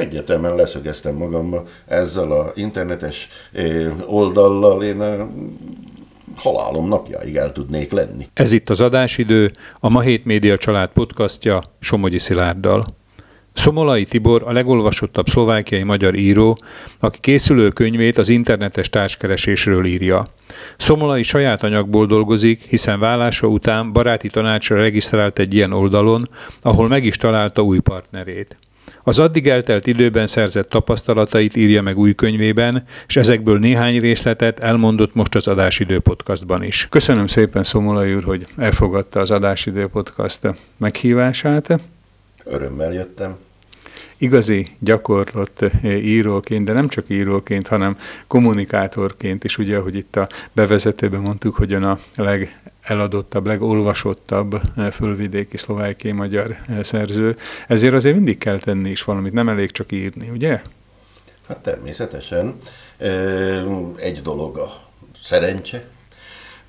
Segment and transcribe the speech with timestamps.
[0.00, 3.28] Egyetemen leszögeztem magamba ezzel a internetes
[4.06, 5.02] oldallal, én
[6.36, 8.28] halálom napjáig el tudnék lenni.
[8.34, 9.50] Ez itt az adásidő,
[9.80, 12.84] a Ma Hét Média Család podcastja Somogyi Szilárddal.
[13.52, 16.58] Szomolai Tibor a legolvasottabb szlovákiai magyar író,
[17.00, 20.26] aki készülő könyvét az internetes társkeresésről írja.
[20.76, 26.28] Szomolai saját anyagból dolgozik, hiszen vállása után baráti tanácsra regisztrált egy ilyen oldalon,
[26.62, 28.56] ahol meg is találta új partnerét.
[29.10, 35.14] Az addig eltelt időben szerzett tapasztalatait írja meg új könyvében, és ezekből néhány részletet elmondott
[35.14, 36.86] most az Adásidő podcastban is.
[36.90, 40.40] Köszönöm szépen Szomolai úr, hogy elfogadta az Adásidő podcast
[40.76, 41.80] meghívását.
[42.44, 43.36] Örömmel jöttem
[44.20, 51.20] igazi gyakorlott íróként, de nem csak íróként, hanem kommunikátorként is, ugye, hogy itt a bevezetőben
[51.20, 54.60] mondtuk, hogy a legeladottabb, legolvasottabb
[54.92, 57.36] fölvidéki szlovákiai magyar szerző.
[57.68, 60.62] Ezért azért mindig kell tenni is valamit, nem elég csak írni, ugye?
[61.48, 62.56] Hát természetesen.
[63.96, 64.88] Egy dolog a
[65.22, 65.88] szerencse,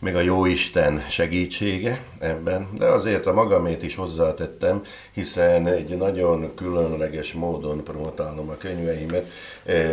[0.02, 7.34] meg a Jóisten segítsége ebben, de azért a magamét is hozzátettem, hiszen egy nagyon különleges
[7.34, 9.28] módon promotálom a könyveimet,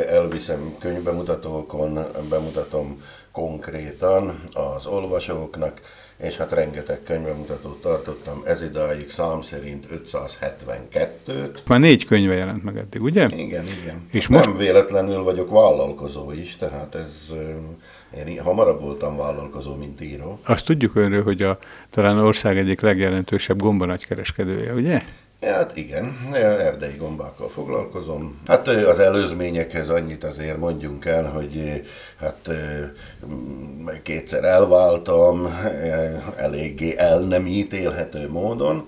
[0.09, 3.03] elviszem könyvbemutatókon, bemutatom
[3.39, 5.81] konkrétan az olvasóknak,
[6.17, 11.65] és hát rengeteg könyvemutatót tartottam, ez idáig szám szerint 572-t.
[11.67, 13.27] Már négy könyve jelent meg eddig, ugye?
[13.37, 14.07] Igen, igen.
[14.11, 14.45] És hát most...
[14.45, 17.35] Nem véletlenül vagyok vállalkozó is, tehát ez
[18.27, 20.39] én hamarabb voltam vállalkozó, mint író.
[20.45, 21.59] Azt tudjuk önről, hogy a
[21.91, 25.03] talán ország egyik legjelentősebb gombanagykereskedője, ugye?
[25.41, 28.41] Hát igen, erdei gombákkal foglalkozom.
[28.47, 31.83] Hát az előzményekhez annyit azért mondjunk el, hogy
[32.21, 32.51] hát
[34.03, 35.47] kétszer elváltam,
[36.37, 38.87] eléggé el nem ítélhető módon,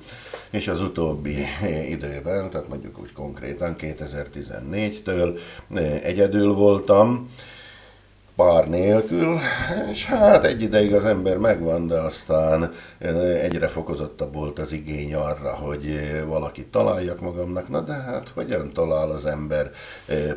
[0.51, 1.37] és az utóbbi
[1.89, 5.39] időben, tehát mondjuk úgy konkrétan 2014-től
[6.03, 7.31] egyedül voltam,
[8.41, 9.39] pár nélkül,
[9.91, 12.73] és hát egy ideig az ember megvan, de aztán
[13.43, 19.11] egyre fokozottabb volt az igény arra, hogy valakit találjak magamnak, na de hát hogyan talál
[19.11, 19.71] az ember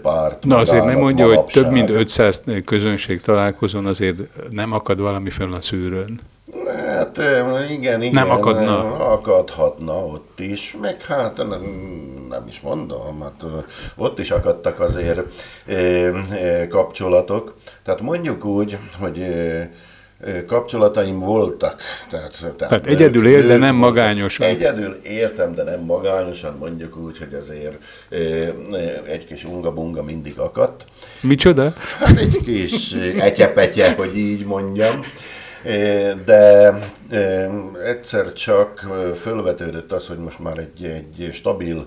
[0.01, 0.45] párt?
[0.45, 4.17] Na azért nem mondja, hogy több mint 500 közönség találkozón azért
[4.49, 6.19] nem akad valami fel a szűrőn.
[6.85, 7.17] Hát
[7.69, 8.13] igen, igen.
[8.13, 8.95] Nem akadna?
[9.11, 11.61] Akadhatna ott is, meg hát nem,
[12.33, 13.43] nem is mondom, hát
[13.95, 15.21] ott is akadtak azért
[16.69, 17.55] kapcsolatok.
[17.83, 19.25] Tehát mondjuk úgy, hogy
[20.47, 21.81] kapcsolataim voltak.
[22.09, 24.47] Tehát, tehát, tehát egyedül él, de nem magányosan.
[24.47, 27.77] Egyedül értem, de nem magányosan, mondjuk úgy, hogy azért
[29.07, 30.85] egy kis unga-bunga mindig akadt.
[31.21, 31.73] Micsoda?
[31.99, 34.99] Hát egy kis etyepetje, hogy így mondjam
[36.25, 36.73] de
[37.83, 41.85] egyszer csak fölvetődött az, hogy most már egy, egy stabil,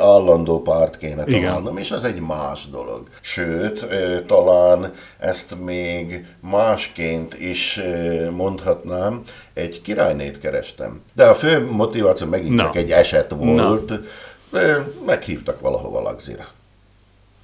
[0.00, 3.08] állandó párt kéne találnom, és az egy más dolog.
[3.20, 3.86] Sőt,
[4.26, 7.80] talán ezt még másként is
[8.30, 9.22] mondhatnám,
[9.52, 11.02] egy királynét kerestem.
[11.12, 12.62] De a fő motiváció megint no.
[12.62, 13.92] csak egy eset volt,
[14.50, 14.58] no.
[15.06, 16.46] meghívtak valahova Lagzira.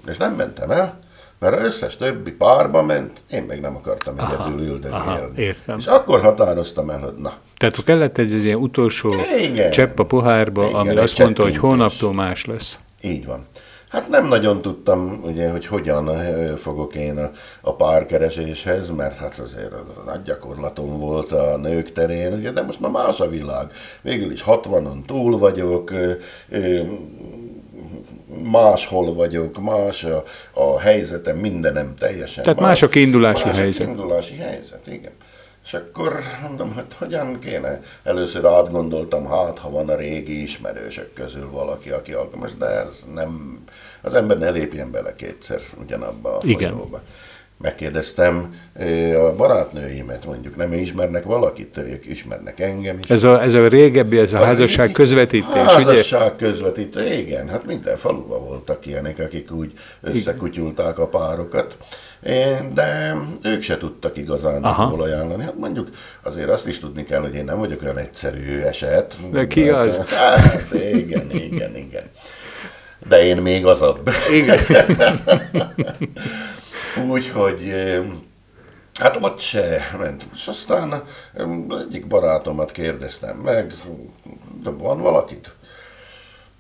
[0.09, 0.98] És nem mentem el,
[1.38, 5.36] mert az összes többi párba ment, én meg nem akartam egyedül üldögélni.
[5.36, 5.78] Értem.
[5.78, 7.32] És akkor határoztam el, hogy na.
[7.56, 9.70] Tehát kellett egy, egy ilyen utolsó Igen.
[9.70, 12.78] csepp a pohárba, Igen, ami azt mondta, hogy holnaptól más lesz.
[13.00, 13.47] Így van.
[13.88, 16.10] Hát nem nagyon tudtam, ugye, hogy hogyan
[16.56, 17.30] fogok én a,
[17.60, 19.72] a párkereséshez, mert hát azért
[20.04, 23.66] nagy gyakorlatom volt a nők terén, ugye, de most már más a világ.
[24.03, 25.92] Végül is 60-on túl vagyok,
[28.42, 33.82] máshol vagyok, más a, a helyzetem, mindenem teljesen Tehát más, a kiindulási más helyzet.
[33.82, 35.12] a kiindulási helyzet, igen.
[35.64, 37.82] És akkor mondom, hogy hogyan kéne.
[38.03, 43.65] Először átgondoltam, hát ha van a régi ismerősök közül valaki, aki alkalmas, de ez nem,
[44.03, 46.72] az ember ne lépjen bele kétszer ugyanabba a Igen.
[46.72, 47.03] folyóba
[47.59, 48.55] megkérdeztem
[49.15, 53.11] a barátnőimet, mondjuk nem ismernek valakit, ők ismernek engem is.
[53.11, 55.87] Ez a, ez a régebbi, ez a, a házasság közvetítés, házasság ugye?
[55.87, 61.77] Házasság közvetítés, igen, hát minden faluban voltak ilyenek, akik úgy összekutyulták a párokat,
[62.75, 65.42] de ők se tudtak igazán hol ajánlani.
[65.42, 65.89] Hát mondjuk
[66.22, 69.16] azért azt is tudni kell, hogy én nem vagyok olyan egyszerű eset.
[69.33, 69.97] De ki de, az?
[70.09, 72.04] Hát igen, igen, igen.
[73.09, 74.10] De én még azabb.
[74.33, 74.59] Igen.
[77.09, 77.75] Úgyhogy
[78.95, 80.25] hát ott se ment.
[80.34, 81.03] És aztán
[81.89, 83.75] egyik barátomat kérdeztem meg,
[84.63, 85.53] de van valakit?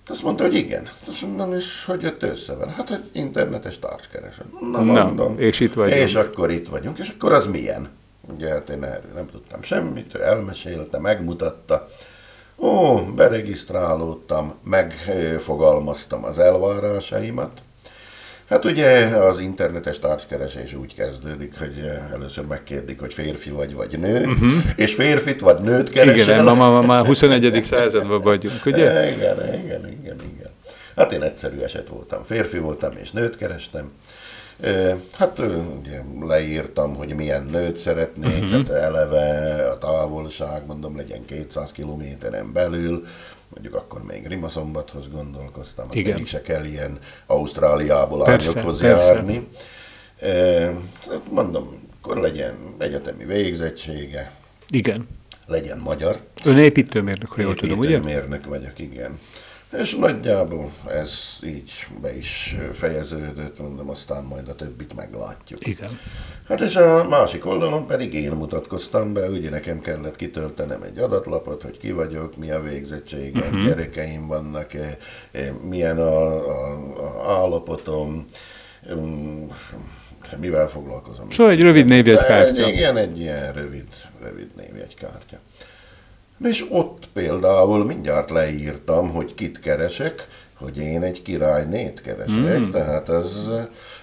[0.08, 0.90] Azt mondta, hogy igen.
[1.08, 2.72] Azt mondom, és hogy jött össze vele?
[2.76, 4.44] Hát, hogy internetes társkereső.
[4.72, 5.38] Na, Na mondom.
[5.38, 6.00] és itt vagyunk.
[6.00, 6.98] És akkor itt vagyunk.
[6.98, 7.88] És akkor az milyen?
[8.34, 11.88] Ugye hát én erről nem tudtam semmit, ő elmesélte, megmutatta.
[12.56, 17.50] Ó, beregisztrálódtam, megfogalmaztam az elvárásaimat.
[18.48, 24.26] Hát ugye az internetes társkeresés úgy kezdődik, hogy először megkérdik, hogy férfi vagy, vagy nő,
[24.26, 24.52] uh-huh.
[24.76, 26.40] és férfit vagy nőt keresel.
[26.40, 27.64] Igen, ma, ma, ma 21.
[27.64, 28.86] században vagyunk, ugye?
[29.14, 30.50] Igen, igen, igen, igen.
[30.96, 32.22] Hát én egyszerű eset voltam.
[32.22, 33.90] Férfi voltam és nőt kerestem.
[35.12, 35.38] Hát
[35.78, 38.66] ugye leírtam, hogy milyen nőt szeretnék, uh-huh.
[38.66, 43.06] hát eleve a távolság, mondom, legyen 200 kilométeren belül,
[43.56, 46.24] mondjuk akkor még Rimaszombathoz gondolkoztam, Igen.
[46.24, 49.46] se kell ilyen Ausztráliából árnyokhoz járni.
[50.20, 54.32] Hát mondom, akkor legyen egyetemi végzettsége.
[54.68, 55.08] Igen.
[55.46, 56.20] Legyen magyar.
[56.44, 57.90] Ön építőmérnök, ha jól tudom, ugye?
[57.90, 59.18] Építőmérnök vagyok, igen.
[59.72, 65.66] És nagyjából ez így be is fejeződött, mondom, aztán majd a többit meglátjuk.
[65.66, 65.98] Igen.
[66.48, 71.62] Hát és a másik oldalon pedig én mutatkoztam be, ugye nekem kellett kitöltenem egy adatlapot,
[71.62, 73.64] hogy ki vagyok, mi a végzettségem, uh-huh.
[73.64, 74.98] gyerekeim vannak, -e,
[75.62, 78.24] milyen a, a, a állapotom,
[78.90, 79.50] um,
[80.36, 81.30] mivel foglalkozom.
[81.30, 82.68] Szóval egy rövid névjegykártya.
[82.68, 83.86] Igen, egy ilyen rövid,
[84.22, 85.38] rövid névjegykártya.
[86.44, 92.70] És ott például mindjárt leírtam, hogy kit keresek, hogy én egy királynét keresek, mm.
[92.70, 93.48] tehát ez,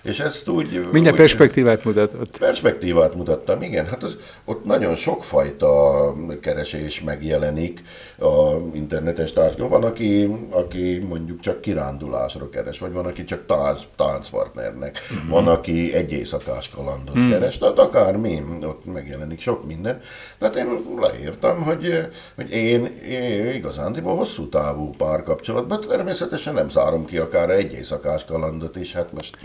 [0.03, 0.77] és ezt úgy...
[0.77, 2.37] Úgy, perspektívát mutatott.
[2.37, 7.83] Perspektívát mutattam, igen, hát az, ott nagyon sokfajta keresés megjelenik
[8.19, 9.71] a internetes társadalom.
[9.71, 15.29] Van, aki, aki mondjuk csak kirándulásra keres, vagy van, aki csak tánc, táncpartnernek, mm.
[15.29, 17.29] van, aki egy éjszakás kalandot mm.
[17.29, 20.01] keres, tehát akármi, ott megjelenik sok minden.
[20.39, 20.67] Tehát én
[20.99, 27.49] leírtam, hogy, hogy én, én igazándiból hosszú távú párkapcsolatban természetesen természetesen nem zárom ki akár
[27.49, 29.37] egy éjszakás kalandot is, hát most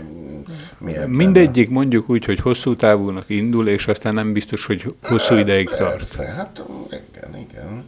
[0.77, 5.69] milyen Mindegyik mondjuk úgy, hogy hosszú távúnak indul, és aztán nem biztos, hogy hosszú ideig
[5.69, 6.15] Persze, tart.
[6.15, 7.85] hát igen, igen.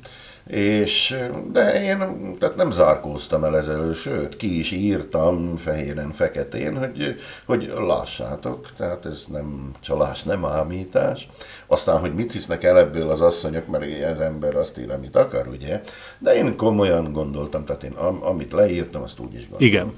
[0.47, 1.15] És,
[1.51, 1.97] de én
[2.39, 9.05] tehát nem zárkóztam el ezelő, sőt, ki is írtam fehéren, feketén, hogy, hogy lássátok, tehát
[9.05, 11.29] ez nem csalás, nem ámítás.
[11.67, 15.47] Aztán, hogy mit hisznek el ebből az asszonyok, mert az ember azt ír, amit akar,
[15.47, 15.81] ugye?
[16.19, 19.67] De én komolyan gondoltam, tehát én amit leírtam, azt úgy is gondoltam.
[19.67, 19.93] Igen.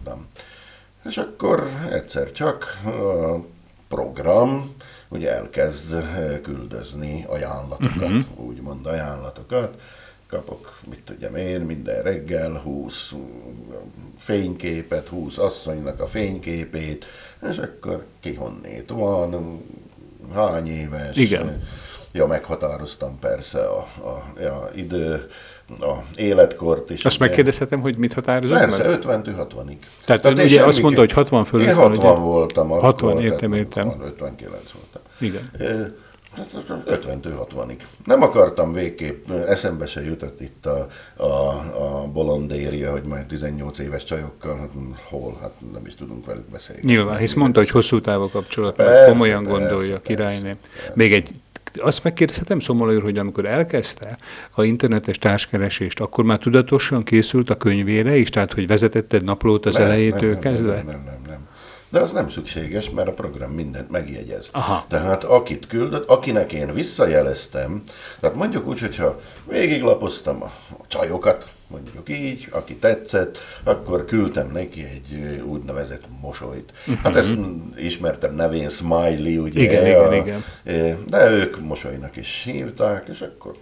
[1.06, 3.36] És akkor egyszer csak a
[3.88, 4.76] program
[5.10, 5.94] ugye elkezd
[6.42, 8.46] küldözni ajánlatokat, uh-huh.
[8.46, 9.82] úgymond ajánlatokat,
[10.28, 13.14] kapok, mit tudjam én, minden reggel 20
[14.18, 17.06] fényképet, 20 asszonynak a fényképét,
[17.50, 19.62] és akkor ki honnét van,
[20.34, 21.16] hány éves.
[21.16, 21.64] Igen.
[22.12, 25.30] Ja, meghatároztam persze a, a, a idő,
[25.81, 27.06] a életkort is.
[27.06, 27.25] Azt ugye.
[27.25, 29.78] megkérdezhetem, hogy mit határozott Persze, 50 60-ig.
[30.06, 32.22] Tehát, tehát ön ugye azt mondta, hogy 60 fölött Én 60 van, ugye?
[32.22, 33.88] voltam 60, értem, értem.
[33.88, 35.02] 59 voltam.
[35.20, 35.52] Igen.
[36.88, 37.78] 50-től 60-ig.
[38.06, 41.25] Nem akartam végképp, eszembe se jutott itt a, a,
[41.84, 44.72] a bolondéria, hogy majd 18 éves csajokkal, hát
[45.10, 46.81] hol, hát nem is tudunk velük beszélni.
[46.86, 50.56] Nyilván, hisz mondta, hogy hosszú távú kapcsolat, persze, komolyan persze, gondolja királyné.
[50.94, 51.30] Még egy
[51.78, 54.18] azt megkérdezhetem Szomolai úr, hogy amikor elkezdte
[54.52, 59.66] a internetes társkeresést, akkor már tudatosan készült a könyvére is, tehát hogy vezetette egy naplót
[59.66, 60.75] az nem, elejétől nem, kezdve?
[60.75, 61.48] Nem, nem, nem, nem.
[61.94, 64.50] De az nem szükséges, mert a program mindent megjegyez.
[64.51, 64.86] Aha.
[64.90, 67.84] Tehát akit küldött, akinek én visszajeleztem,
[68.19, 70.51] tehát mondjuk úgy, hogyha végiglapoztam a
[70.88, 76.72] csajokat, mondjuk így, aki tetszett, akkor küldtem neki egy úgynevezett mosolyt.
[76.80, 77.04] Uh-huh.
[77.04, 77.34] Hát ezt
[77.78, 79.62] ismertem nevén Smiley, ugye?
[79.62, 81.06] Igen, a, igen, igen.
[81.08, 83.56] De ők mosolynak is hívták, és akkor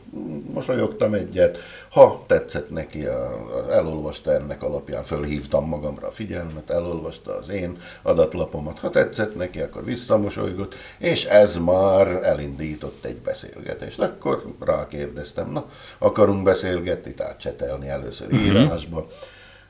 [0.53, 1.57] mosolyogtam egyet.
[1.91, 8.79] Ha tetszett neki, a, elolvasta ennek alapján, fölhívtam magamra a figyelmet, elolvasta az én adatlapomat.
[8.79, 13.99] Ha tetszett neki, akkor visszamosolygott, és ez már elindított egy beszélgetést.
[13.99, 15.65] Akkor rákérdeztem, na,
[15.97, 18.45] akarunk beszélgetni, tehát csetelni először uh-huh.
[18.45, 19.07] írásba.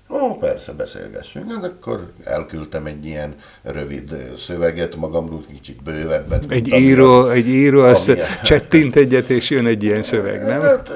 [0.09, 1.51] Ó, persze, beszélgessünk.
[1.51, 6.51] Hát akkor elküldtem egy ilyen rövid szöveget magamról, kicsit bővebbet.
[6.51, 8.11] Egy író, az, egy író, az
[8.43, 10.61] csettint egyet, és jön egy ilyen szöveg, nem?
[10.61, 10.93] Hát,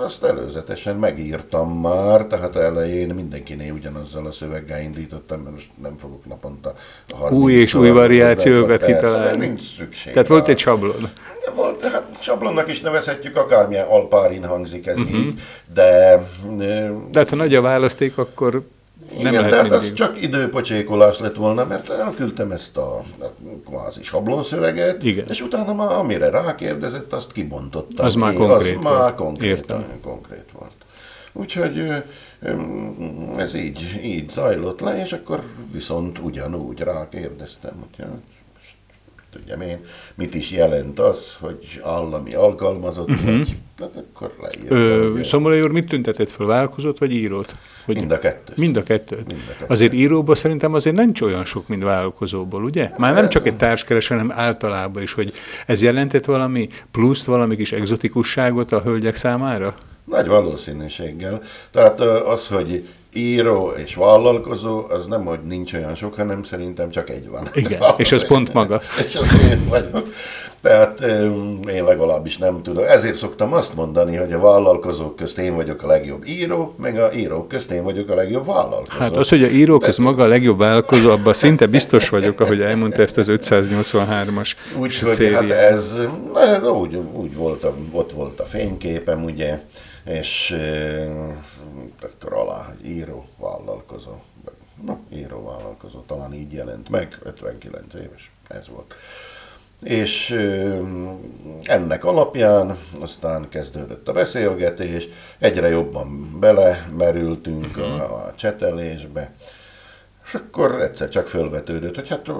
[0.00, 6.26] azt előzetesen megírtam már, tehát elején mindenkinél ugyanazzal a szöveggel indítottam, mert most nem fogok
[6.26, 6.74] naponta
[7.12, 9.46] 30 Új és új variációkat kitalálni.
[9.46, 10.12] Nincs szükség.
[10.12, 11.10] Tehát volt egy sablon.
[11.54, 15.18] Volt, hát sablonnak is nevezhetjük, akármilyen alpárin hangzik ez uh-huh.
[15.18, 15.40] így,
[15.74, 16.22] de...
[17.10, 18.62] De hát ha nagy a választék, akkor
[19.16, 19.72] nem Igen, tehát mindig.
[19.72, 23.02] az csak időpocsékolás lett volna, mert elküldtem ezt a,
[23.66, 25.26] kvázi sablonszöveget, Igen.
[25.28, 28.06] és utána már amire rákérdezett, azt kibontottam.
[28.06, 28.98] Az már konkrét az volt.
[28.98, 30.72] már konkrét, konkrét volt.
[31.32, 31.92] Úgyhogy
[33.36, 38.06] ez így, így zajlott le, és akkor viszont ugyanúgy rákérdeztem, hogy
[39.32, 39.78] tudjam én,
[40.14, 43.36] mit is jelent az, hogy állami alkalmazott uh-huh.
[43.36, 45.22] vagy, hát akkor leírtam.
[45.22, 47.56] Szomorai úr mit tüntetett fel, vállalkozót vagy írót?
[47.84, 48.56] Hogy mind a kettőt.
[48.56, 49.26] Mind a kettőt.
[49.26, 49.70] Mind a kettőt.
[49.70, 52.90] Azért íróból szerintem azért nem olyan sok, mint vállalkozóból, ugye?
[52.96, 55.32] Már nem csak egy társkereső, hanem általában is, hogy
[55.66, 59.74] ez jelentett valami pluszt, valami kis egzotikusságot a hölgyek számára?
[60.04, 61.42] Nagy valószínűséggel.
[61.70, 67.10] Tehát az, hogy író és vállalkozó, az nem, hogy nincs olyan sok, hanem szerintem csak
[67.10, 67.48] egy van.
[67.54, 68.80] Igen, és ez pont maga.
[69.08, 70.12] és az én vagyok.
[70.62, 71.00] Tehát
[71.70, 72.84] én legalábbis nem tudom.
[72.88, 77.12] Ezért szoktam azt mondani, hogy a vállalkozók közt én vagyok a legjobb író, meg a
[77.12, 78.98] írók közt én vagyok a legjobb vállalkozó.
[78.98, 82.60] Hát az, hogy a író közt maga a legjobb vállalkozó, abban szinte biztos vagyok, ahogy
[82.60, 85.92] elmondta ezt az 583-as Úgyhogy hát ez
[86.72, 89.58] úgy, úgy volt, a, ott volt a fényképem, ugye,
[90.08, 90.56] és
[92.00, 94.12] akkor alá, hogy író, vállalkozó,
[94.84, 98.94] na, író, vállalkozó, talán így jelent meg, 59 éves, ez volt.
[99.82, 100.30] És
[101.62, 108.00] ennek alapján aztán kezdődött a beszélgetés, egyre jobban belemerültünk uh-huh.
[108.00, 109.34] a, a csetelésbe,
[110.24, 112.32] és akkor egyszer csak fölvetődött, hogy hát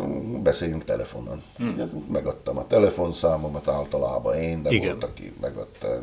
[0.43, 1.43] beszéljünk telefonon.
[1.57, 2.07] Hmm.
[2.13, 4.91] Megadtam a telefonszámomat általában én, de Igen.
[4.91, 6.03] volt, aki megadta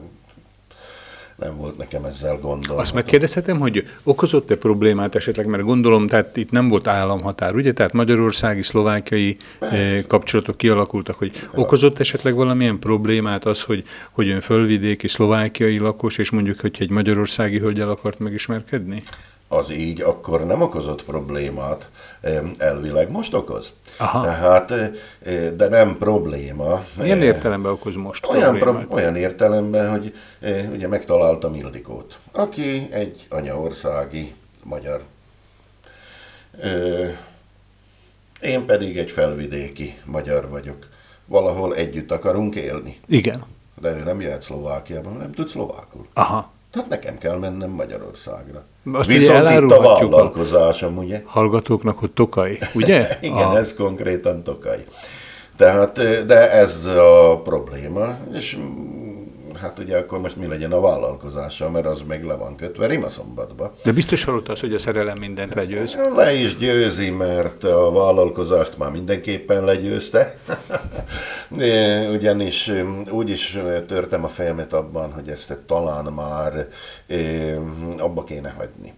[1.35, 2.77] nem volt nekem ezzel gondom.
[2.77, 7.73] Azt megkérdezhetem, hogy okozott-e problémát esetleg, mert gondolom, tehát itt nem volt államhatár, ugye?
[7.73, 14.41] Tehát magyarországi, szlovákiai eh, kapcsolatok kialakultak, hogy okozott esetleg valamilyen problémát az, hogy, hogy ön
[14.41, 19.03] fölvidéki, szlovákiai lakos, és mondjuk, hogy egy magyarországi hölgyel akart megismerkedni?
[19.47, 21.89] Az így akkor nem okozott problémát,
[22.57, 23.73] elvileg most okoz.
[23.97, 24.21] Aha.
[24.21, 24.73] Tehát,
[25.55, 26.85] de nem probléma.
[26.97, 28.93] Milyen értelemben okoz most olyan, problémát?
[28.93, 30.13] olyan értelemben, hogy
[30.71, 34.33] ugye megtaláltam Ildikót, aki egy anyaországi
[34.63, 35.01] magyar.
[38.41, 40.87] Én pedig egy felvidéki magyar vagyok.
[41.25, 42.99] Valahol együtt akarunk élni.
[43.07, 43.45] Igen.
[43.81, 46.07] De ő nem jöhet Szlovákiában, nem tud szlovákul.
[46.13, 46.53] Aha.
[46.75, 48.63] Tehát nekem kell mennem Magyarországra.
[48.93, 51.21] Azt Viszont itt a vállalkozásom, ugye?
[51.25, 53.07] Hallgatóknak, hogy Tokaj, ugye?
[53.21, 53.57] Igen, a...
[53.57, 54.85] ez konkrétan Tokaj.
[55.57, 58.57] Tehát, de ez a probléma, és
[59.65, 63.75] hát ugye akkor most mi legyen a vállalkozása, mert az meg le van kötve Rimaszombatba.
[63.83, 65.97] De biztos hallott az, hogy a szerelem mindent legyőz?
[66.15, 70.37] Le is győzi, mert a vállalkozást már mindenképpen legyőzte.
[72.17, 72.71] Ugyanis
[73.09, 76.67] úgy is törtem a fejemet abban, hogy ezt talán már
[77.97, 78.93] abba kéne hagyni.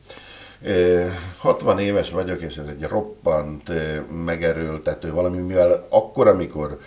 [1.38, 3.72] 60 éves vagyok, és ez egy roppant
[4.26, 6.80] megerőltető valami, mivel akkor, amikor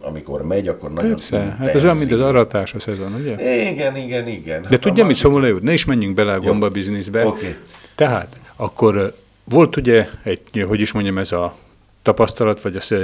[0.00, 3.32] amikor megy, akkor nagyon Persze, hát ez olyan, mint az aratás a szezon, ugye?
[3.70, 4.62] Igen, igen, igen.
[4.62, 5.60] De hát tudja, mit Szomolai úr?
[5.60, 7.26] Ne is menjünk bele a gomba bizniszbe.
[7.26, 7.56] Okay.
[7.94, 11.56] Tehát, akkor volt ugye egy, hogy is mondjam, ez a
[12.02, 12.94] tapasztalat, vagy az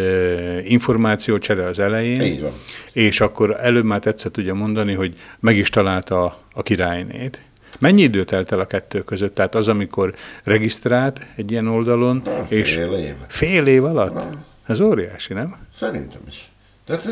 [0.64, 2.20] információcsere az elején.
[2.20, 2.52] Így van.
[2.92, 7.40] És akkor előbb már tetszett tudja mondani, hogy meg is találta a, a királynét.
[7.78, 9.35] Mennyi idő telt el a kettő között?
[9.35, 13.14] Tehát az, amikor regisztrált egy ilyen oldalon, Na, fél és év.
[13.26, 14.14] fél év alatt?
[14.14, 14.28] Na.
[14.66, 15.56] Ez óriási, nem?
[15.75, 16.50] Szerintem is.
[16.87, 17.09] Tehát,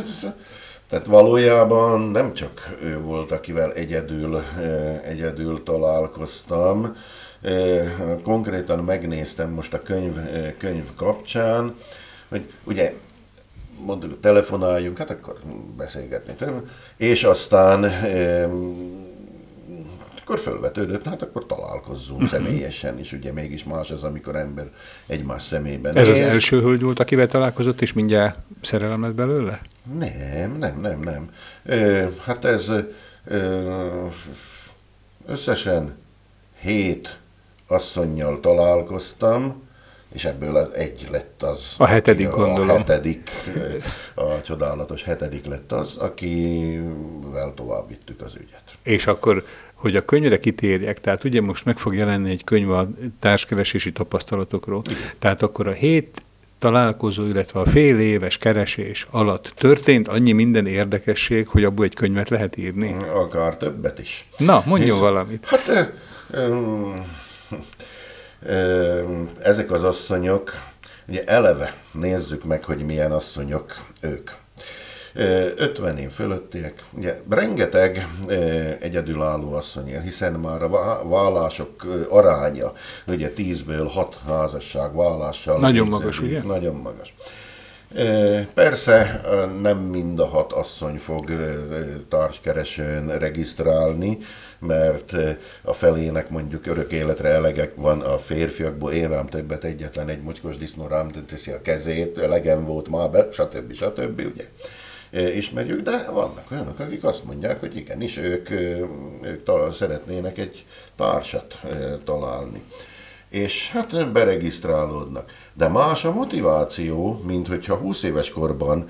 [0.88, 4.42] tehát valójában nem csak ő volt, akivel egyedül,
[5.04, 6.96] egyedül találkoztam.
[8.22, 10.16] Konkrétan megnéztem most a könyv,
[10.58, 11.74] könyv kapcsán,
[12.28, 12.94] hogy ugye
[13.78, 15.38] mondjuk telefonáljunk, hát akkor
[15.76, 16.34] beszélgetni.
[16.96, 17.80] És aztán
[20.24, 22.38] akkor fölvetődött, hát akkor találkozzunk uh-huh.
[22.38, 24.70] személyesen is, ugye mégis más az, amikor ember
[25.06, 26.12] egymás szemében Ez ész.
[26.12, 29.60] az első hölgy volt, akivel találkozott, és mindjárt szerelem lett belőle?
[29.98, 31.30] Nem, nem, nem, nem.
[31.64, 32.72] Ö, hát ez
[33.24, 34.06] ö,
[35.26, 35.96] összesen
[36.60, 37.18] hét
[37.66, 39.62] asszonynal találkoztam,
[40.12, 41.74] és ebből az egy lett az.
[41.78, 42.68] A hetedik a, gondolom.
[42.70, 43.30] A hetedik,
[44.14, 48.62] a csodálatos hetedik lett az, akivel tovább vittük az ügyet.
[48.82, 49.44] És akkor
[49.84, 52.88] hogy a könyvre kitérjek, tehát ugye most meg fog jelenni egy könyv a
[53.18, 55.10] társkeresési tapasztalatokról, Igen.
[55.18, 56.22] tehát akkor a hét
[56.58, 62.30] találkozó, illetve a fél éves keresés alatt történt annyi minden érdekesség, hogy abból egy könyvet
[62.30, 62.96] lehet írni?
[63.14, 64.28] Akár többet is.
[64.36, 65.46] Na, mondjon Hisz, valamit.
[65.46, 65.80] Hát ö,
[66.30, 66.88] ö,
[68.42, 69.02] ö,
[69.42, 70.52] ezek az asszonyok,
[71.08, 74.30] ugye eleve nézzük meg, hogy milyen asszonyok ők.
[75.14, 78.08] 50 év fölöttiek, ugye rengeteg
[78.80, 80.68] egyedülálló asszony él, hiszen már a
[81.08, 82.72] vállások aránya,
[83.06, 85.58] ugye 10-ből 6 házasság vállással.
[85.58, 86.42] Nagyon magas, ugye?
[86.42, 87.14] Nagyon magas.
[88.54, 89.20] Persze
[89.60, 91.30] nem mind a hat asszony fog
[92.08, 94.18] társkeresőn regisztrálni,
[94.58, 95.12] mert
[95.62, 100.56] a felének mondjuk örök életre elegek van a férfiakból, én rám többet egyetlen egy mocskos
[100.56, 103.72] disznó rám teszi a kezét, elegem volt már be, stb.
[103.72, 104.22] stb.
[104.34, 104.44] ugye
[105.14, 108.50] ismerjük, de vannak olyanok, akik azt mondják, hogy igenis ők,
[109.22, 110.64] ők talán szeretnének egy
[110.96, 111.60] társat
[112.04, 112.62] találni.
[113.28, 115.32] És hát beregisztrálódnak.
[115.52, 118.88] De más a motiváció, mint hogyha 20 éves korban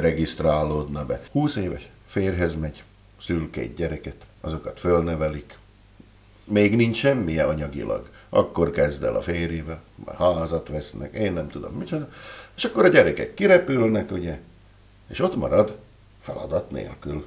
[0.00, 1.20] regisztrálódna be.
[1.32, 2.82] 20 éves, férhez megy,
[3.20, 5.58] szül két gyereket, azokat fölnevelik.
[6.44, 8.08] Még nincs semmilyen anyagilag.
[8.28, 9.82] Akkor kezd el a férjével,
[10.18, 12.08] házat vesznek, én nem tudom micsoda.
[12.56, 14.38] És akkor a gyerekek kirepülnek, ugye,
[15.10, 15.76] és ott marad
[16.20, 17.24] feladat nélkül.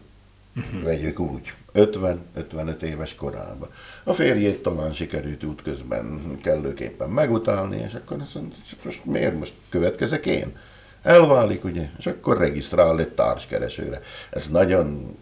[0.56, 0.84] Uh-huh.
[0.84, 3.70] Vegyük úgy, 50-55 éves korában.
[4.04, 10.26] A férjét talán sikerült útközben kellőképpen megutálni, és akkor azt mondja, most miért most következek
[10.26, 10.58] én?
[11.02, 14.02] Elválik, ugye, és akkor regisztrál egy társkeresőre.
[14.30, 15.18] Ez nagyon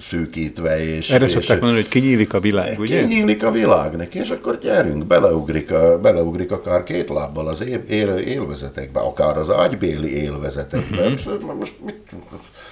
[0.00, 0.96] szűkítve.
[0.96, 3.00] És, Erre és szokták mondani, hogy kinyílik a világ, ugye?
[3.00, 7.82] Kinyílik a világ neki, és akkor gyerünk, beleugrik, a, beleugrik akár két lábbal az él,
[7.88, 11.06] él, élvezetekbe, akár az ágybéli élvezetekbe.
[11.06, 11.54] Uh-huh.
[11.58, 11.96] Most mit,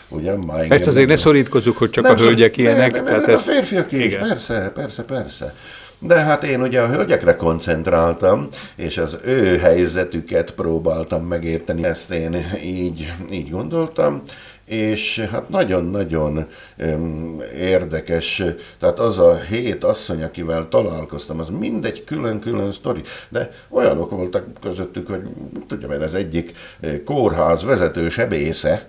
[0.09, 2.93] ugye, már Ezt azért ne szorítkozzuk, hogy csak nem, a hölgyek ilyenek.
[2.93, 3.49] Nem, tehát nem, ezt...
[3.49, 4.29] a férfiak is, Igen.
[4.29, 5.55] persze, persze, persze.
[5.99, 12.47] De hát én ugye a hölgyekre koncentráltam, és az ő helyzetüket próbáltam megérteni, ezt én
[12.65, 14.23] így, így gondoltam,
[14.67, 16.47] és hát nagyon-nagyon
[17.59, 18.43] érdekes,
[18.81, 25.09] tehát az a hét asszony, akivel találkoztam, az mindegy külön-külön sztori, de olyanok voltak közöttük,
[25.09, 25.21] hogy
[25.67, 28.89] tudjam én, az egyik eh, kórház vezető sebésze,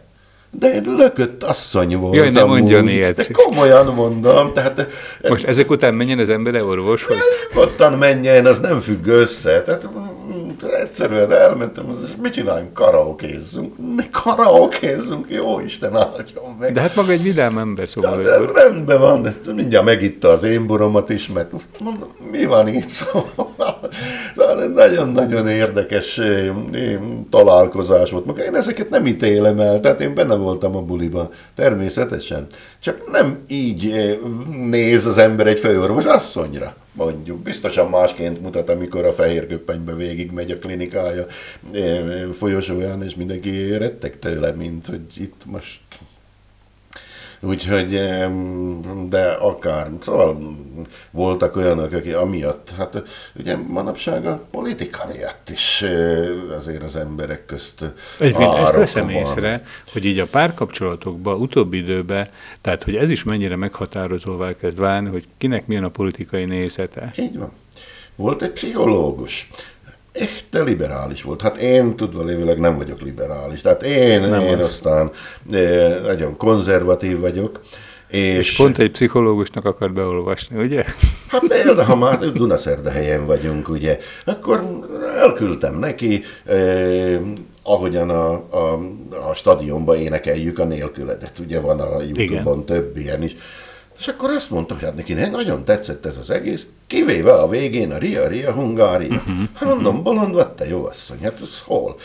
[0.52, 2.24] de én lökött asszony voltam.
[2.24, 3.16] Jaj, ne mondjon ilyet.
[3.16, 4.54] De komolyan mondom.
[4.54, 4.88] Tehát, eh,
[5.30, 7.24] Most ezek után menjen az ember orvoshoz?
[7.56, 9.62] Ottan menjen, az nem függ össze.
[9.64, 9.88] Tehát
[10.64, 12.74] egyszerűen elmentem, és mit csináljunk?
[12.74, 13.96] Karaokézzunk.
[13.96, 16.74] Ne karaokézzunk, jó Isten áldjon meg.
[16.74, 18.14] De hát maga egy vidám ember, szóval.
[18.14, 22.90] Az ez rendben van, mindjárt megitta az én boromat is, mert mondom, mi van itt?
[24.36, 26.22] Szóval nagyon-nagyon érdekes
[27.30, 28.38] találkozás volt.
[28.40, 32.48] Én ezeket nem ítélem el, tehát én benne voltam a buliban, természetesen.
[32.80, 33.94] Csak nem így
[34.70, 37.40] néz az ember egy főorvos asszonyra mondjuk.
[37.40, 41.26] Biztosan másként mutat, amikor a fehér köppenybe végig megy a klinikája
[42.32, 45.80] folyosóján, és mindenki rettek tőle, mint hogy itt most
[47.40, 48.00] Úgyhogy,
[49.10, 50.58] de akár, szóval
[51.12, 53.04] voltak olyanok, akik amiatt, hát
[53.36, 55.84] ugye manapság a politika miatt is
[56.58, 57.84] azért az emberek közt
[58.20, 59.14] Egyébként ezt veszem van.
[59.14, 62.28] észre, hogy így a párkapcsolatokban utóbbi időben,
[62.62, 67.14] tehát hogy ez is mennyire meghatározóvá kezd válni, hogy kinek milyen a politikai nézete.
[67.18, 67.52] Így van.
[68.16, 69.50] Volt egy pszichológus,
[70.20, 71.42] echte liberális volt.
[71.42, 73.62] Hát én tudva lévileg nem vagyok liberális.
[73.62, 75.12] Tehát én, nem én aztán
[75.52, 77.62] eh, nagyon konzervatív vagyok.
[78.08, 80.84] És, és pont egy pszichológusnak akar beolvasni, ugye?
[81.28, 84.84] Hát például, ha már Dunaszerdahelyen vagyunk, ugye, akkor
[85.22, 87.20] elküldtem neki, eh,
[87.64, 88.80] ahogyan a, a,
[89.30, 91.40] a stadionba énekeljük a nélküledet.
[91.40, 93.36] Ugye van a Youtube-on több ilyen is.
[94.00, 97.92] És akkor azt mondta, hogy hát neki nagyon tetszett ez az egész, kivéve a végén
[97.92, 99.16] a Ria, Ria, Hungária.
[99.16, 99.36] Uh-huh.
[99.54, 101.96] Hát mondom, bolond vagy, te jó asszony, hát ez hol?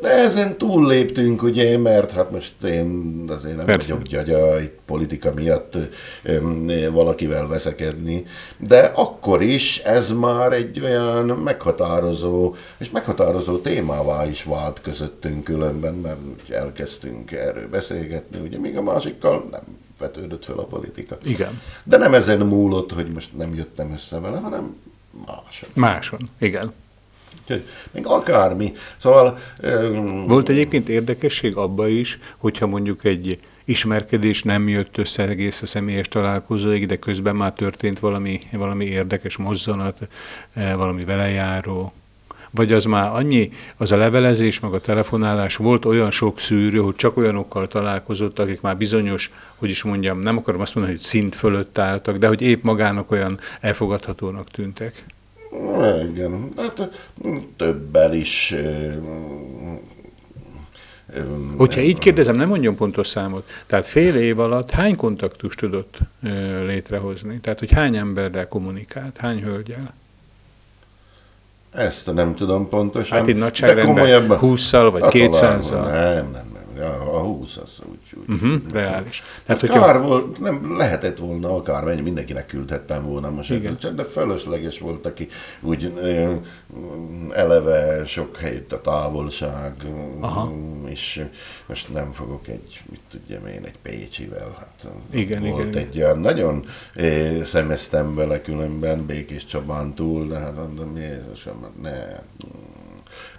[0.00, 3.92] De ezen túlléptünk, ugye, mert hát most én azért nem Persze.
[3.92, 5.76] vagyok gyagya itt politika miatt
[6.22, 8.24] öm, valakivel veszekedni,
[8.58, 15.94] de akkor is ez már egy olyan meghatározó, és meghatározó témává is vált közöttünk különben,
[15.94, 19.62] mert elkezdtünk erről beszélgetni, ugye, míg a másikkal nem
[19.98, 21.18] vetődött föl a politika.
[21.24, 21.60] Igen.
[21.84, 24.76] De nem ezen múlott, hogy most nem jöttem össze vele, hanem
[25.26, 25.68] máson.
[25.74, 26.72] Máson, igen.
[27.42, 28.72] Úgyhogy még akármi.
[28.96, 29.38] Szóval...
[30.26, 36.08] Volt egyébként érdekesség abba is, hogyha mondjuk egy ismerkedés nem jött össze egész a személyes
[36.08, 40.08] találkozóig, de közben már történt valami, valami érdekes mozzanat,
[40.54, 41.92] valami velejáró,
[42.58, 46.96] vagy az már annyi, az a levelezés, meg a telefonálás volt olyan sok szűrő, hogy
[46.96, 51.34] csak olyanokkal találkozott, akik már bizonyos, hogy is mondjam, nem akarom azt mondani, hogy szint
[51.34, 55.04] fölött álltak, de hogy épp magának olyan elfogadhatónak tűntek.
[56.10, 56.90] Igen, hát
[57.56, 58.54] többel is
[61.56, 63.50] Hogyha így kérdezem, nem mondjon pontos számot.
[63.66, 65.98] Tehát fél év alatt hány kontaktust tudott
[66.66, 67.40] létrehozni?
[67.40, 69.94] Tehát, hogy hány emberrel kommunikált, hány hölgyel?
[71.72, 73.18] Ezt nem tudom pontosan.
[73.18, 75.90] Hát itt nagyságrendben 20-szal vagy 200-zal?
[75.90, 77.08] Nem, nem, nem.
[77.08, 79.20] A 20 20 az úgy, úgy Uh-huh, reális.
[79.20, 83.78] Hát Tehát, hogyha, kár volt, nem lehetett volna akármennyi, mindenkinek küldhettem volna most, Igen.
[83.78, 85.28] csak de fölösleges volt, aki
[85.60, 85.92] úgy
[87.32, 89.72] eleve sok helyütt a távolság,
[90.20, 90.52] Aha.
[90.84, 91.24] és
[91.66, 96.18] most nem fogok egy, mit tudjam én, egy Pécsivel, hát Igen, volt igen, egy olyan,
[96.18, 96.64] nagyon
[96.94, 102.20] ö, szemeztem vele különben Békés Csabán túl, de hát mondom, Jézusom, hát ne,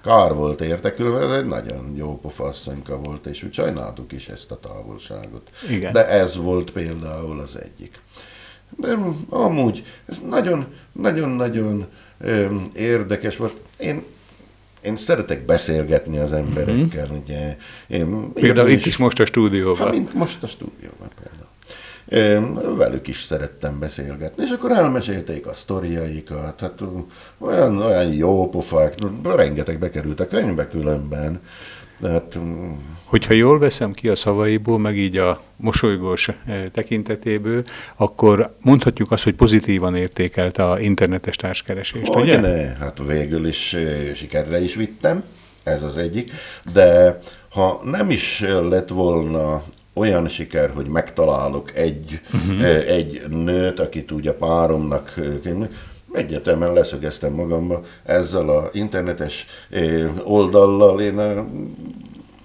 [0.04, 4.28] Kár volt érte, különben ez egy nagyon jó pofa asszonyka volt, és úgy sajnáltuk is
[4.28, 5.50] ezt a távolságot.
[5.70, 5.94] Igen.
[5.94, 8.02] De ez volt például az egyik.
[8.78, 8.98] De
[9.30, 11.86] amúgy ez nagyon, nagyon-nagyon
[12.20, 13.56] öm, érdekes volt.
[13.78, 14.04] Én,
[14.82, 17.22] én szeretek beszélgetni az emberekkel, uh-huh.
[17.24, 17.58] ugye.
[17.88, 19.86] Én például itt is most a stúdióban.
[19.86, 21.49] Hát, mint most a stúdióban például.
[22.78, 26.82] Velük is szerettem beszélgetni, és akkor elmesélték a sztoriaikat, hát
[27.38, 28.93] olyan, olyan jó pofák,
[29.24, 31.41] rengeteg bekerült a könyvbe különben.
[32.02, 32.38] Hát,
[33.04, 37.63] Hogyha jól veszem ki a szavaiból, meg így a mosolygós eh, tekintetéből,
[37.95, 42.39] akkor mondhatjuk azt, hogy pozitívan értékelte a internetes társkeresést, hogy ugye?
[42.39, 45.24] ne, hát végül is eh, sikerre is vittem,
[45.63, 46.32] ez az egyik,
[46.74, 47.19] de
[47.50, 49.63] ha nem is lett volna
[50.00, 52.88] olyan siker, hogy megtalálok egy, uh-huh.
[52.88, 55.68] egy nőt, akit úgy a páromnak eh,
[56.14, 61.20] egyetemen leszögeztem magamba ezzel a internetes eh, oldallal, én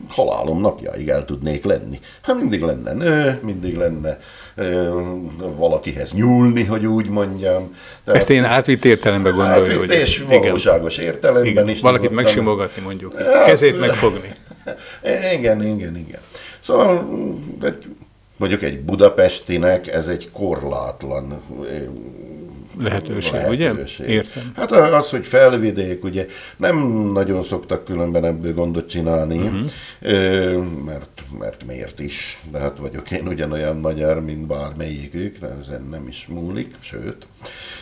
[0.09, 2.01] halálom napjáig el tudnék lenni.
[2.23, 4.19] Hát mindig lenne nő, mindig lenne
[4.55, 5.01] ö,
[5.57, 7.75] valakihez nyúlni, hogy úgy mondjam.
[8.05, 11.81] Tehát, Ezt én átvitt értelemben gondolja, hát, hogy és valóságos értelemben igen, is.
[11.81, 14.35] valakit megsimogatni mondjuk, Hát, kezét megfogni.
[15.37, 16.21] Igen, igen, igen.
[16.65, 17.07] Szóval
[17.63, 17.87] egy,
[18.37, 21.77] mondjuk egy budapestinek ez egy korlátlan ö,
[22.79, 23.73] Lehetőség, ugye?
[24.07, 24.53] Értem.
[24.57, 26.77] Hát az, hogy felvidék, ugye nem
[27.13, 30.65] nagyon szoktak különben ebből gondot csinálni, uh-huh.
[30.85, 36.07] mert, mert miért is, de hát vagyok én ugyanolyan magyar, mint bármelyikük, de ezen nem
[36.09, 37.27] is múlik, sőt.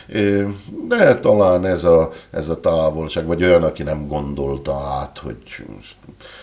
[0.09, 0.49] Ö,
[0.88, 5.37] De talán ez a, ez a távolság, vagy olyan, aki nem gondolta át, hogy
[5.77, 5.97] most...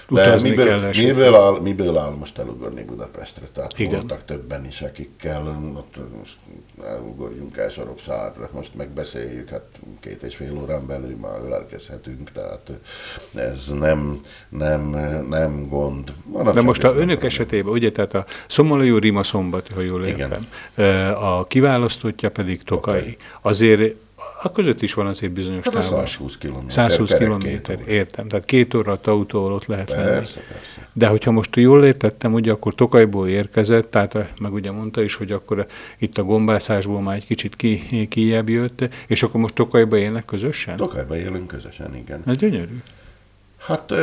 [0.09, 1.15] De Utazni miből, kell esetleg.
[1.15, 3.45] miből, áll, miből áll most elugorni Budapestre?
[3.53, 3.85] Tehát Igen.
[3.85, 3.99] Igen.
[3.99, 6.37] voltak többen is, akikkel ott most
[6.85, 9.65] elugorjunk el Soroksárra, most megbeszéljük, hát
[9.99, 12.71] két és fél órán belül már ölelkezhetünk, tehát
[13.35, 14.81] ez nem, nem,
[15.29, 16.13] nem gond.
[16.25, 17.23] Manapság De most a önök gond.
[17.23, 20.19] esetében, ugye, tehát a Szomorú Rima Szombat, ha jól Igen.
[20.19, 23.17] értem, ö, a kiválasztottja pedig Tokai.
[23.41, 23.95] Azért
[24.41, 26.07] a között is van azért bizonyos Hát távolság.
[26.07, 26.71] 120 kilométer.
[26.71, 27.91] 120 kerek kilométer, két óra.
[27.95, 28.27] értem.
[28.27, 30.03] Tehát két óra autóval ott lehet lenni.
[30.03, 30.87] Persze, persze.
[30.93, 35.15] De hogyha most jól értettem, ugye akkor Tokajból érkezett, tehát a- meg ugye mondta is,
[35.15, 35.65] hogy akkor
[35.97, 40.75] itt a gombászásból már egy kicsit ki, kijebb jött, és akkor most Tokajba élnek közösen?
[40.75, 42.21] Tokajban élünk közösen, igen.
[42.25, 42.81] Ez gyönyörű.
[43.69, 43.93] Hát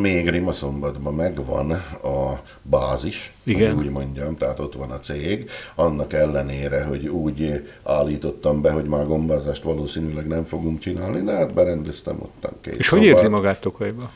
[0.00, 1.70] még Rimaszombatban megvan
[2.02, 3.74] a bázis, Igen.
[3.74, 5.50] hogy úgy mondjam, tehát ott van a cég.
[5.74, 11.54] Annak ellenére, hogy úgy állítottam be, hogy már gombázást valószínűleg nem fogunk csinálni, de hát
[11.54, 13.14] berendeztem ottan két És hogy szobát.
[13.14, 14.10] érzi magát Tokajba?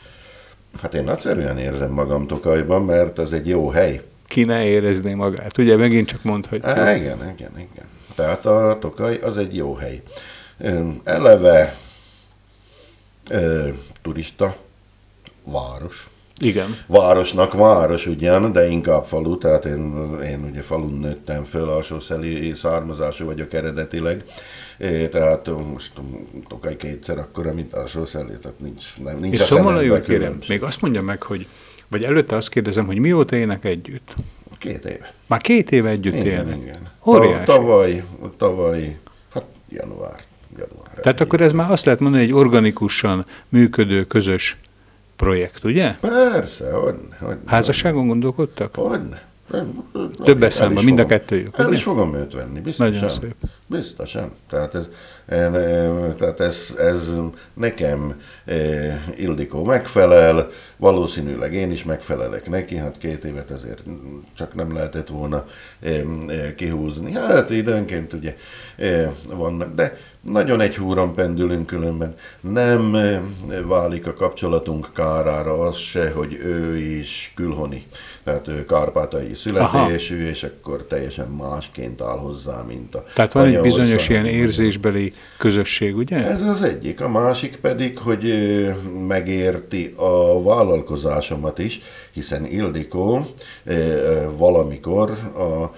[0.81, 4.01] Hát én nagyszerűen érzem magam Tokajban, mert ez egy jó hely.
[4.27, 5.57] Ki ne érezné magát?
[5.57, 7.85] Ugye megint csak mond, hogy Á, igen, igen, igen.
[8.15, 10.01] Tehát a Tokaj az egy jó hely.
[11.03, 11.75] Eleve
[14.01, 14.55] turista
[15.51, 16.09] város.
[16.39, 16.77] igen.
[16.87, 23.25] Városnak város ugyan, de inkább falu, tehát én, én ugye falun nőttem föl, alsószeli származású
[23.25, 24.23] vagyok eredetileg,
[24.79, 25.91] É, tehát most
[26.47, 30.81] Tokaj kétszer akkora, mint alsószeli, tehát nincs, nem, nincs És a úr, kérem, még azt
[30.81, 31.47] mondja meg, hogy,
[31.87, 34.13] vagy előtte azt kérdezem, hogy mióta élnek együtt?
[34.57, 35.13] Két éve.
[35.27, 36.57] Már két éve együtt Igen, élnek.
[36.61, 36.89] igen.
[37.05, 37.43] Óriási.
[37.45, 38.03] Ta- Tavaly,
[38.37, 38.97] tavaly,
[39.33, 40.19] hát január.
[40.57, 44.57] január Tehát akkor ez már azt lehet mondani, egy organikusan működő közös
[45.19, 45.95] projekt, ugye?
[46.01, 48.75] Persze, hogy, hogy Házasságon gondolkodtak?
[48.75, 49.21] Hogyne.
[50.23, 51.75] Több El eszemben, is mind a kettőjük, El ugye?
[51.75, 52.93] is fogom őt venni, biztosan.
[52.93, 53.35] Nagyon szép.
[53.69, 54.31] Biztosan.
[54.49, 54.89] Tehát ez,
[55.31, 57.11] én, eh, tehát ez, ez
[57.53, 63.83] nekem eh, Ildikó megfelel, valószínűleg én is megfelelek neki, hát két évet ezért
[64.33, 65.47] csak nem lehetett volna
[65.79, 67.11] eh, eh, kihúzni.
[67.13, 68.35] Hát időnként ugye
[68.75, 72.15] eh, vannak, de nagyon egy húron pendülünk különben.
[72.41, 73.21] Nem eh,
[73.65, 77.85] válik a kapcsolatunk kárára az se, hogy ő is külhoni.
[78.23, 83.58] Tehát ő kárpátai születésű, és akkor teljesen másként áll hozzá, mint a Tehát van egy
[83.59, 83.81] anyaország.
[83.81, 86.25] bizonyos ilyen érzésbeli közösség, ugye?
[86.25, 87.01] Ez az egyik.
[87.01, 88.33] A másik pedig, hogy
[89.07, 93.25] megérti a vállalkozásomat is, hiszen Ildikó
[94.37, 95.75] valamikor a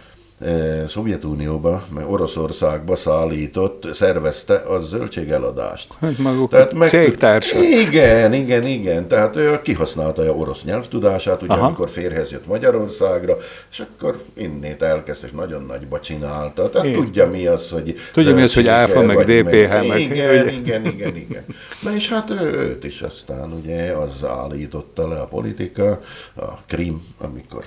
[0.88, 5.94] Szovjetunióba, meg Oroszországba szállított, szervezte a zöldségeladást.
[6.00, 7.64] Hát maguk Tehát meg, cégtársak.
[7.64, 9.08] Igen, igen, igen.
[9.08, 11.66] Tehát ő kihasználta a orosz nyelvtudását, ugye Aha.
[11.66, 13.38] amikor férhez jött Magyarországra,
[13.72, 16.70] és akkor innét elkezdte, és nagyon nagyba csinálta.
[16.70, 16.94] Tehát Én.
[16.94, 17.96] tudja mi az, hogy...
[18.14, 19.88] Tudja mi az, hogy ÁFA, meg DPH, meg...
[19.88, 21.46] meg igen, igen, igen, igen.
[21.82, 26.02] Na és hát őt is aztán ugye az állította le a politika,
[26.36, 27.64] a Krim, amikor...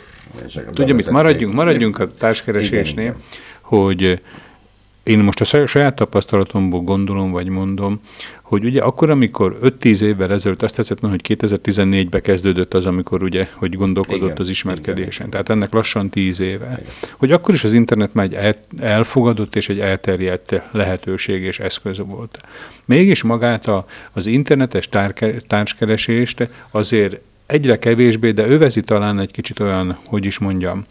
[0.72, 3.16] Tudja mit, maradjunk, maradjunk a társkeresésnél, igen, igen.
[3.60, 4.20] hogy
[5.04, 8.00] én most a saját tapasztalatomból gondolom, vagy mondom,
[8.42, 13.48] hogy ugye akkor, amikor 5-10 évvel ezelőtt azt tetszett hogy 2014-ben kezdődött az, amikor ugye,
[13.52, 15.26] hogy gondolkodott igen, az ismerkedésen.
[15.26, 15.30] Igen.
[15.30, 16.66] Tehát ennek lassan 10 éve.
[16.80, 16.92] Igen.
[17.16, 22.38] Hogy akkor is az internet már egy elfogadott és egy elterjedt lehetőség és eszköz volt.
[22.84, 24.88] Mégis magát a, az internetes
[25.46, 30.84] társkeresést azért egyre kevésbé, de övezi talán egy kicsit olyan, hogy is mondjam,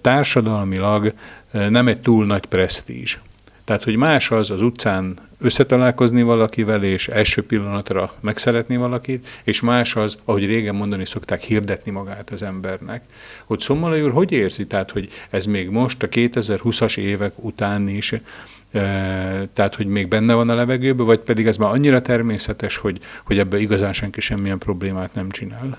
[0.00, 1.12] társadalmilag
[1.50, 3.18] nem egy túl nagy presztízs.
[3.64, 9.96] Tehát, hogy más az az utcán összetalálkozni valakivel, és első pillanatra megszeretni valakit, és más
[9.96, 13.02] az, ahogy régen mondani szokták, hirdetni magát az embernek.
[13.44, 18.14] Hogy Szommalai úr hogy érzi, tehát, hogy ez még most a 2020-as évek után is,
[19.52, 23.38] tehát, hogy még benne van a levegőben, vagy pedig ez már annyira természetes, hogy, hogy
[23.38, 25.78] ebben igazán senki semmilyen problémát nem csinál?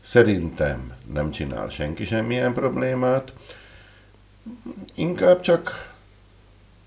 [0.00, 3.32] Szerintem nem csinál senki semmilyen problémát,
[4.94, 5.94] inkább csak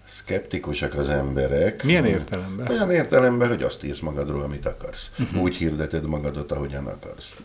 [0.08, 1.84] szkeptikusak az emberek.
[1.84, 2.68] Milyen értelemben?
[2.68, 5.10] Olyan értelemben, hogy azt írsz magadról, amit akarsz.
[5.20, 5.42] Uh-huh.
[5.42, 7.36] Úgy hirdeted magadat, ahogyan akarsz.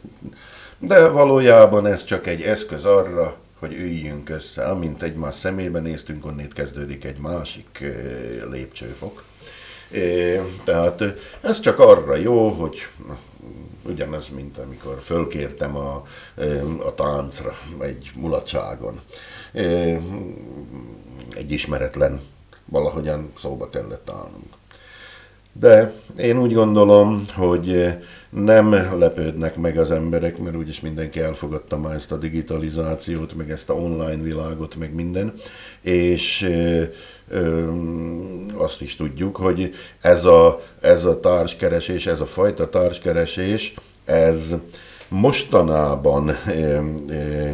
[0.79, 4.64] De valójában ez csak egy eszköz arra, hogy üljünk össze.
[4.64, 9.25] Amint egymás szemébe néztünk, onnét kezdődik egy másik eh, lépcsőfok.
[9.90, 11.03] É, tehát
[11.40, 12.88] ez csak arra jó, hogy
[13.83, 16.07] ugyanez, mint amikor fölkértem a,
[16.87, 19.01] a táncra egy mulatságon.
[21.35, 22.21] Egy ismeretlen
[22.64, 24.55] valahogyan szóba kellett állnunk.
[25.59, 27.97] De én úgy gondolom, hogy
[28.31, 33.71] nem lepődnek meg az emberek, mert úgyis mindenki elfogadta már ezt a digitalizációt, meg ezt
[33.71, 35.35] a online világot, meg minden,
[35.81, 36.83] és ö,
[37.29, 37.71] ö,
[38.55, 44.55] azt is tudjuk, hogy ez a, ez a társkeresés, ez a fajta társkeresés, ez
[45.09, 47.51] mostanában ö, ö,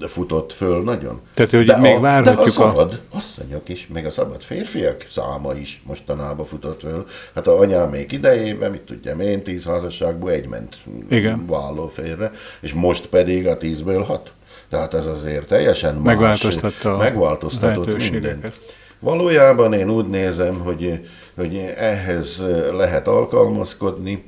[0.00, 1.20] futott föl nagyon.
[1.34, 3.16] Tehát, hogy de még a, várhatjuk de a szabad a...
[3.16, 7.06] asszonyok is, meg a szabad férfiak száma is mostanában futott föl.
[7.34, 10.76] Hát a anyámék idejében, mit tudjam én, tíz házasságból egy ment
[11.10, 11.46] Igen.
[11.46, 14.32] vállóférre, és most pedig a tízből hat.
[14.70, 16.04] Tehát ez azért teljesen más.
[16.04, 18.60] Megváltoztatta megváltoztatott mindent.
[19.00, 24.24] Valójában én úgy nézem, hogy, hogy ehhez lehet alkalmazkodni,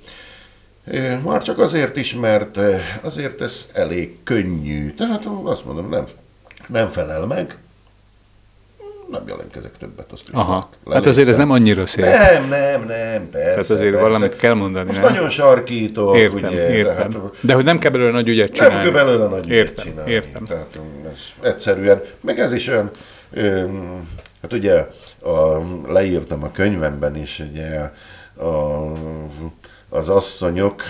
[1.24, 2.58] már csak azért is, mert
[3.02, 4.94] azért ez elég könnyű.
[4.94, 6.04] Tehát azt mondom, nem,
[6.66, 7.56] nem felel meg,
[9.10, 10.12] nem jelentkezek többet.
[10.12, 12.04] Azt Aha, hát azért ez nem annyira szép.
[12.04, 13.50] Nem, nem, nem, persze.
[13.50, 14.06] Tehát azért persze.
[14.06, 14.86] valamit kell mondani.
[14.86, 15.12] Most nem?
[15.12, 16.70] nagyon sarkítok, értem, ugye.
[16.70, 16.94] Értem.
[17.10, 18.74] Tehát, De hogy nem kell belőle nagy ügyet csinálni.
[18.74, 20.10] Nem kell belőle nagy ügyet értem, csinálni.
[20.10, 20.44] Értem.
[20.44, 20.80] Tehát
[21.12, 22.90] ez egyszerűen, meg ez is olyan,
[24.42, 24.86] hát ugye
[25.22, 27.90] a, leírtam a könyvemben is, ugye
[28.46, 28.92] a
[29.90, 30.82] az asszonyok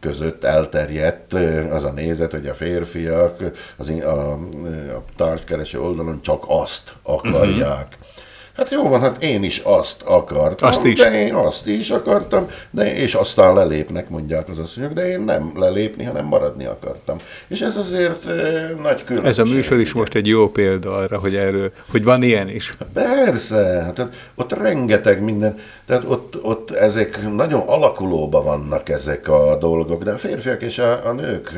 [0.00, 1.32] között elterjedt
[1.70, 3.42] az a nézet, hogy a férfiak
[3.76, 7.98] az, a, a társkereső oldalon csak azt akarják.
[8.00, 8.30] Uh-huh.
[8.56, 10.68] Hát jó van, hát én is azt akartam.
[10.68, 10.98] Azt is.
[10.98, 15.52] De én azt is akartam, de és aztán lelépnek, mondják az asszonyok, de én nem
[15.56, 17.16] lelépni, hanem maradni akartam.
[17.48, 19.32] És ez azért e, nagy különbség.
[19.32, 22.76] Ez a műsor is most egy jó példa arra, hogy erről, hogy van ilyen is.
[22.92, 30.02] Persze, hát ott rengeteg minden, tehát ott, ott ezek nagyon alakulóban vannak ezek a dolgok,
[30.02, 31.52] de a férfiak és a, a nők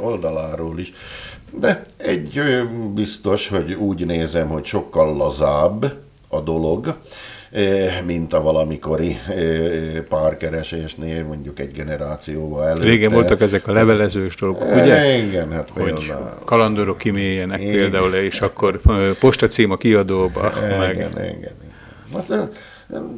[0.00, 0.92] oldaláról is.
[1.50, 2.42] De egy
[2.94, 5.92] biztos, hogy úgy nézem, hogy sokkal lazább,
[6.28, 6.94] a dolog,
[7.50, 12.86] eh, mint a valamikori eh, párkeresésnél, mondjuk egy generációval előtte.
[12.86, 14.96] Régen voltak ezek a levelezős dolgok, ugye?
[14.96, 16.12] Eh, igen, hát hogy
[16.44, 17.72] kalandorok kiméljenek igen.
[17.72, 18.80] például, és akkor
[19.20, 20.52] postacím a kiadóba.
[20.64, 20.94] Igen, meg.
[20.94, 21.52] igen, igen.
[22.12, 22.50] Hát,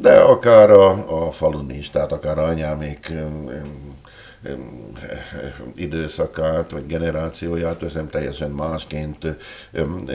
[0.01, 0.91] de akár a,
[1.27, 3.13] a falun is, tehát akár a anyámék
[5.75, 9.27] időszakát, vagy generációját veszem, teljesen másként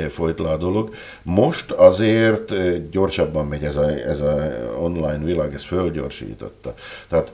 [0.10, 0.94] folyt le a dolog.
[1.24, 2.54] Most azért
[2.90, 6.74] gyorsabban megy ez a, ez a online világ, ez fölgyorsította.
[7.10, 7.32] Tehát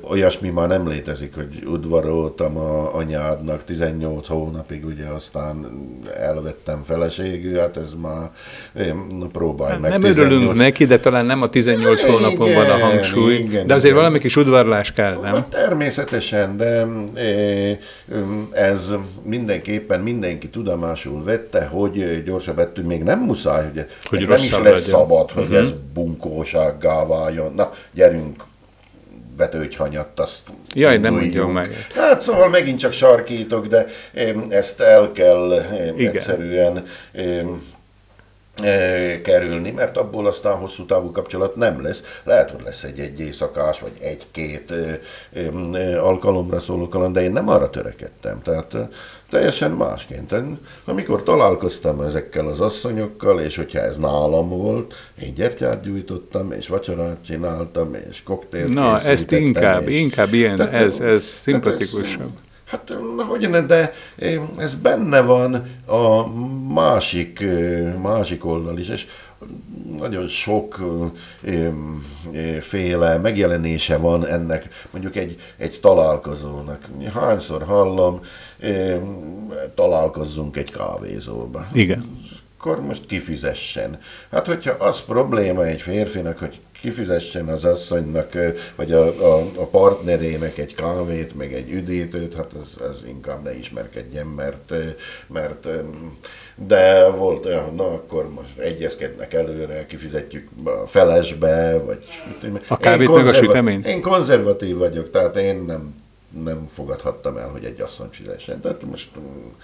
[0.00, 5.66] olyasmi már nem létezik, hogy udvaroltam a anyádnak 18 hónapig, ugye aztán
[6.18, 8.30] elvettem feleségű, hát ez már
[9.32, 9.90] próbálj hát meg.
[9.90, 10.32] Nem 18...
[10.32, 14.04] örülünk neki, de talán nem a 18 hónapon van a hangsúly, igen, de azért igen.
[14.04, 15.34] valami kis udvarlás kell, nem?
[15.34, 16.86] Hát természetesen természetesen, de
[18.52, 24.50] ez mindenképpen mindenki tudomásul vette, hogy gyorsabb ettünk még nem muszáj, hogy, hogy nem is
[24.50, 24.78] lesz legyen.
[24.78, 25.58] szabad, hogy uh-huh.
[25.58, 27.54] ez bunkósággá váljon.
[27.54, 28.42] Na, gyerünk,
[29.36, 30.42] betőgyhanyat, azt
[30.74, 31.86] Jaj, nem mondjam meg.
[31.94, 33.86] Hát szóval megint csak sarkítok, de
[34.48, 35.62] ezt el kell
[35.96, 36.14] Igen.
[36.14, 36.84] egyszerűen
[39.22, 42.02] kerülni, mert abból aztán hosszú távú kapcsolat nem lesz.
[42.24, 44.72] Lehet, hogy lesz egy egy éjszakás, vagy egy-két
[46.00, 48.42] alkalomra szóló kaland, de én nem arra törekedtem.
[48.42, 48.76] Tehát
[49.30, 50.34] teljesen másként.
[50.84, 57.24] Amikor találkoztam ezekkel az asszonyokkal, és hogyha ez nálam volt, én gyertyát gyújtottam, és vacsorát
[57.24, 62.30] csináltam, és koktélt Na, ezt inkább, és, inkább ilyen, tehát, ez, ez szimpatikusabb.
[62.66, 62.94] Hát,
[63.28, 63.94] hogy ne, de
[64.58, 65.54] ez benne van
[65.86, 66.26] a
[66.72, 67.44] másik,
[68.02, 69.06] másik oldal is, és
[69.98, 70.80] nagyon sok
[72.60, 76.88] féle megjelenése van ennek, mondjuk egy, egy találkozónak.
[77.14, 78.20] Hányszor hallom,
[79.74, 81.66] találkozzunk egy kávézóba.
[81.72, 82.18] Igen.
[82.58, 84.00] Akkor most kifizessen.
[84.30, 88.32] Hát, hogyha az probléma egy férfinak, hogy kifizessen az asszonynak,
[88.76, 93.58] vagy a, a, a partnerének egy kávét, meg egy üdítőt, hát ez, ez inkább ne
[93.58, 94.74] ismerkedjen, mert,
[95.26, 95.68] mert
[96.54, 102.04] de volt olyan, na akkor most egyezkednek előre, kifizetjük a felesbe, vagy...
[102.68, 103.86] A kávét meg a süteményt?
[103.86, 106.04] Én konzervatív vagyok, tehát én nem
[106.44, 108.60] nem fogadhattam el, hogy egy asszony fizessen.
[108.60, 109.08] Tehát most...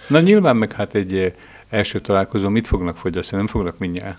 [0.07, 1.33] Na nyilván meg hát egy
[1.69, 3.41] első találkozó mit fognak fogyasztani?
[3.41, 4.17] Nem fognak mindjárt?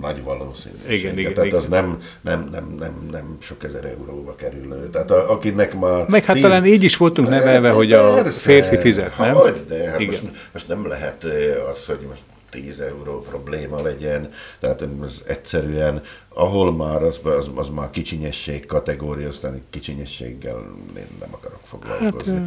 [0.00, 0.98] Nagy valószínűség.
[0.98, 1.58] Igen, igen, Tehát igen.
[1.58, 4.90] az nem, nem, nem, nem, nem sok ezer euróba kerül.
[4.90, 6.08] Tehát a, akinek már...
[6.08, 6.44] Meg hát tíz...
[6.44, 9.34] talán így is voltunk nevelve, hogy a férfi fizet, nem?
[9.34, 10.06] Hogy, de hát.
[10.06, 11.24] Most, most nem lehet
[11.70, 12.20] az, hogy most
[12.52, 19.28] 10 euró probléma legyen, tehát ez egyszerűen, ahol már az, az, az már kicsinyesség kategória,
[19.28, 20.56] aztán kicsinyességgel
[20.96, 22.34] én nem akarok foglalkozni.
[22.34, 22.44] Hát,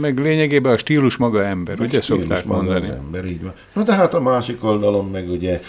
[0.00, 2.88] meg lényegében a stílus maga ember, meg ugye szokták mondani?
[2.88, 3.52] Az ember, így van.
[3.72, 5.60] Na de hát a másik oldalon meg ugye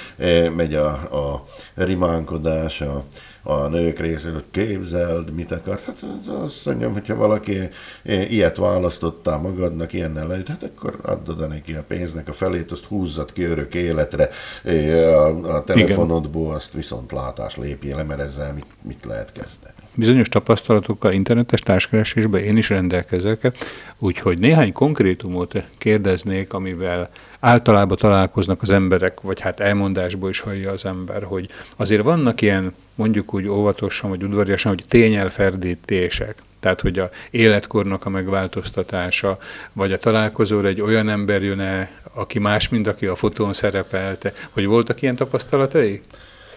[0.55, 3.03] megy a, a rimánkodás, a,
[3.47, 5.83] a nők részéről, hogy képzeld, mit akarsz.
[5.83, 6.03] Hát
[6.43, 7.69] azt mondjam, hogyha valaki
[8.03, 12.85] ilyet választottál magadnak, ilyennel lejött, hát akkor add oda neki a pénznek a felét, azt
[12.85, 14.29] húzzad ki örök életre
[14.63, 19.76] a, a telefonodból, azt viszont látás lépjél le, mert ezzel mit, mit lehet kezdeni.
[19.99, 23.51] Bizonyos tapasztalatokkal internetes társkeresésben én is rendelkezek,
[23.97, 30.85] úgyhogy néhány konkrétumot kérdeznék, amivel általában találkoznak az emberek, vagy hát elmondásból is hallja az
[30.85, 36.35] ember, hogy azért vannak ilyen, mondjuk úgy óvatosan, vagy udvariasan, hogy tényelferdítések.
[36.59, 39.37] Tehát, hogy a életkornak a megváltoztatása,
[39.73, 44.33] vagy a találkozóra egy olyan ember jön el, aki más, mint aki a fotón szerepelte.
[44.51, 46.01] Hogy voltak ilyen tapasztalatai?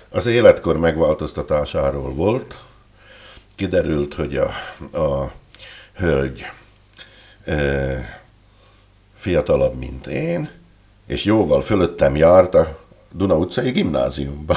[0.08, 2.56] Az életkor megváltoztatásáról volt.
[3.60, 4.50] Kiderült, hogy a,
[4.98, 5.32] a
[5.94, 6.44] hölgy
[7.44, 8.22] e,
[9.14, 10.50] fiatalabb, mint én,
[11.06, 12.78] és jóval fölöttem járt a
[13.12, 14.56] Duna utcai gimnáziumba.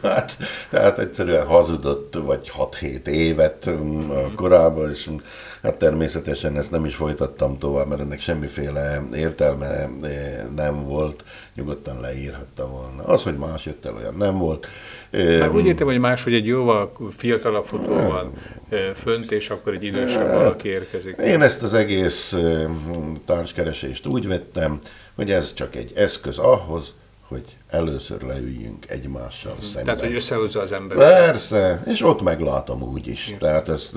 [0.00, 0.36] tehát,
[0.70, 5.10] tehát egyszerűen hazudott, vagy 6-7 évet um, korábban, és
[5.68, 9.90] hát természetesen ezt nem is folytattam tovább, mert ennek semmiféle értelme eh,
[10.54, 13.02] nem volt, nyugodtan leírhatta volna.
[13.02, 14.66] Az, hogy más jött el, olyan nem volt.
[15.10, 18.32] Már úgy értem, hogy más, hogy egy jóval fiatalabb fotó van
[18.94, 21.16] fönt, és akkor egy idősebb valaki érkezik.
[21.16, 22.36] Én ezt az egész
[23.26, 24.78] társkeresést úgy vettem,
[25.14, 26.94] hogy ez csak egy eszköz ahhoz,
[27.28, 29.66] hogy először leüljünk egymással uh-huh.
[29.66, 29.84] szemben.
[29.84, 30.96] Tehát, hogy összehozza az ember.
[30.96, 33.28] Persze, és ott meglátom úgy is.
[33.28, 33.36] Ja.
[33.38, 33.92] Tehát ezt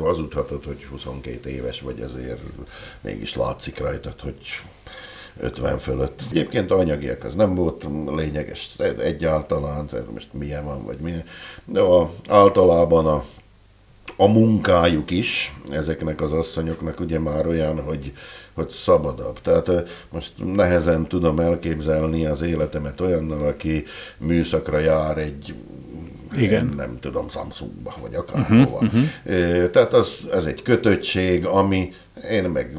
[0.00, 2.40] hazudhatod, hogy 22 éves vagy, ezért
[3.00, 4.36] mégis látszik rajtad, hogy
[5.40, 6.22] 50 fölött.
[6.30, 11.24] Egyébként anyagiak az nem volt lényeges egyáltalán, tehát most milyen van, vagy milyen.
[11.64, 13.24] De a, általában a,
[14.16, 18.12] a munkájuk is ezeknek az asszonyoknak ugye már olyan, hogy,
[18.54, 19.40] hogy szabadabb.
[19.40, 19.70] Tehát
[20.10, 23.84] most nehezen tudom elképzelni az életemet olyannal, aki
[24.18, 25.54] műszakra jár egy
[26.36, 26.72] igen.
[26.76, 28.78] nem tudom, Samsungba, vagy akárhova.
[28.78, 29.70] Uh-huh, uh-huh.
[29.70, 31.92] Tehát az, ez egy kötöttség, ami
[32.30, 32.78] én meg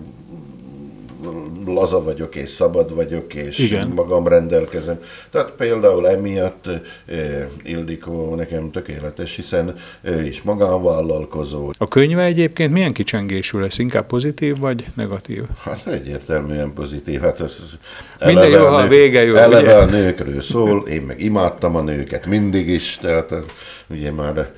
[1.66, 3.88] laza vagyok, és szabad vagyok, és Igen.
[3.88, 5.00] magam rendelkezem.
[5.32, 11.70] Tehát például emiatt eh, Ildikó nekem tökéletes, hiszen ő is magánvállalkozó.
[11.78, 13.78] A könyve egyébként milyen kicsengésű lesz?
[13.78, 15.44] Inkább pozitív vagy negatív?
[15.60, 17.22] Hát egyértelműen pozitív.
[17.22, 17.56] Hát ez,
[18.20, 19.36] ez Minden jó, ha a vége jó.
[19.36, 19.76] Eleve ugye?
[19.76, 23.34] a nőkről szól, én meg imádtam a nőket mindig is, tehát
[23.88, 24.52] ugye már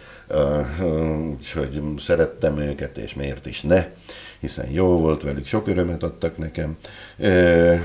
[1.30, 3.86] úgyhogy szerettem őket, és miért is ne
[4.40, 6.78] hiszen jó volt velük, sok örömet adtak nekem,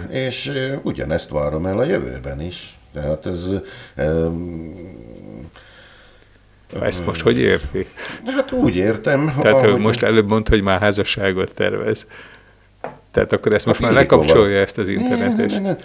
[0.09, 0.51] és
[0.83, 2.79] ugyanezt várom el a jövőben is.
[2.93, 3.47] Tehát ez
[6.81, 7.87] Ezt most hogy érti?
[8.27, 9.35] Hát úgy értem.
[9.41, 9.81] Tehát ahogy...
[9.81, 12.07] most előbb mondta, hogy már házasságot tervez.
[13.11, 14.89] Tehát akkor ezt most már lekapcsolja ezt az.
[14.89, 15.77] Ne, ne, ne, ne.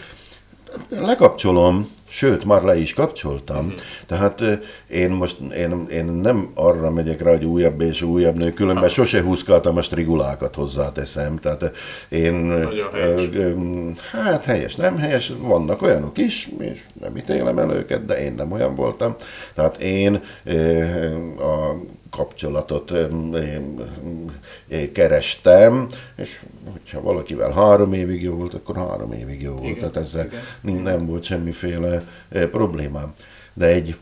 [0.89, 3.66] Lekapcsolom, Sőt, már le is kapcsoltam.
[3.66, 3.82] Uh-huh.
[4.08, 4.43] Tehát
[4.88, 9.05] én most én, én nem arra megyek rá, hogy újabb és újabb nő, különben uh-huh.
[9.05, 11.38] sose húzkáltam a strigulákat hozzáteszem.
[11.38, 11.72] Tehát
[12.10, 12.68] én...
[12.93, 13.30] helyes.
[14.12, 18.51] Hát helyes, nem helyes, vannak olyanok is, és nem ítélem el őket, de én nem
[18.51, 19.16] olyan voltam.
[19.53, 20.22] Tehát én
[21.39, 21.74] a
[22.10, 22.93] kapcsolatot
[24.93, 26.39] kerestem, és
[26.72, 29.64] hogyha valakivel három évig jó volt, akkor három évig jó volt.
[29.64, 30.30] Igen, Tehát ezzel
[30.64, 30.82] igen.
[30.82, 32.03] nem volt semmiféle
[32.51, 33.14] problémám.
[33.53, 33.95] De egy,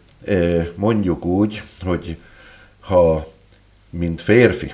[0.75, 2.17] mondjuk úgy, hogy
[2.79, 3.27] ha
[3.89, 4.73] mint férfi,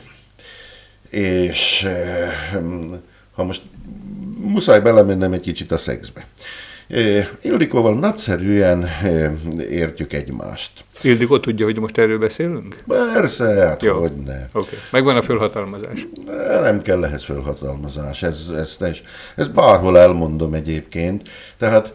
[1.10, 1.88] és
[3.32, 3.62] ha most
[4.38, 6.26] muszáj belemennem egy kicsit a szexbe.
[7.42, 8.88] Ildikóval nagyszerűen
[9.70, 10.72] értjük egymást.
[11.02, 12.76] Ildikó tudja, hogy most erről beszélünk?
[13.14, 14.00] Persze, hát Jó.
[14.00, 14.48] hogy ne.
[14.54, 14.78] Okay.
[14.92, 16.08] Megvan a fölhatalmazás?
[16.62, 18.98] Nem kell ehhez fölhatalmazás, ez, ez, ez,
[19.36, 21.30] ez bárhol elmondom egyébként.
[21.58, 21.94] Tehát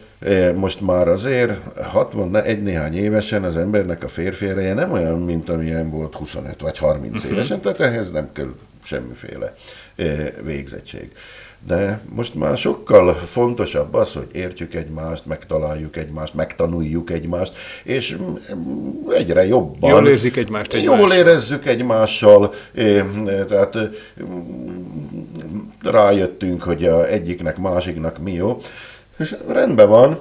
[0.54, 5.90] most már azért 61 néhány évesen az embernek a férfi ereje nem olyan, mint amilyen
[5.90, 7.32] volt 25 vagy 30 uh-huh.
[7.32, 8.54] évesen, tehát ehhez nem kell
[8.86, 9.54] semmiféle
[10.42, 11.10] végzettség.
[11.66, 18.16] De most már sokkal fontosabb az, hogy értsük egymást, megtaláljuk egymást, megtanuljuk egymást, és
[19.08, 19.90] egyre jobban...
[19.90, 20.98] Jól érzik egymást egymással.
[20.98, 22.54] Jól érezzük egymással,
[23.48, 23.76] tehát
[25.82, 28.58] rájöttünk, hogy a egyiknek, másiknak mi jó,
[29.18, 30.18] és rendben van,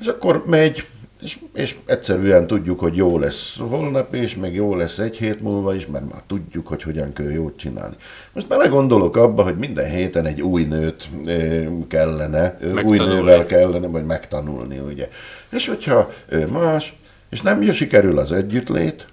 [0.00, 0.84] és akkor megy,
[1.22, 5.74] és, és egyszerűen tudjuk, hogy jó lesz holnap is, meg jó lesz egy hét múlva
[5.74, 7.96] is, mert már tudjuk, hogy hogyan kell jót csinálni.
[8.32, 11.08] Most belegondolok abba, hogy minden héten egy új nőt
[11.88, 15.08] kellene, új nővel kellene, vagy megtanulni, ugye.
[15.48, 16.96] És hogyha ő más,
[17.30, 19.06] és nem sikerül az együttlét,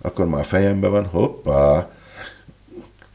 [0.00, 1.90] akkor már fejemben van, hoppá,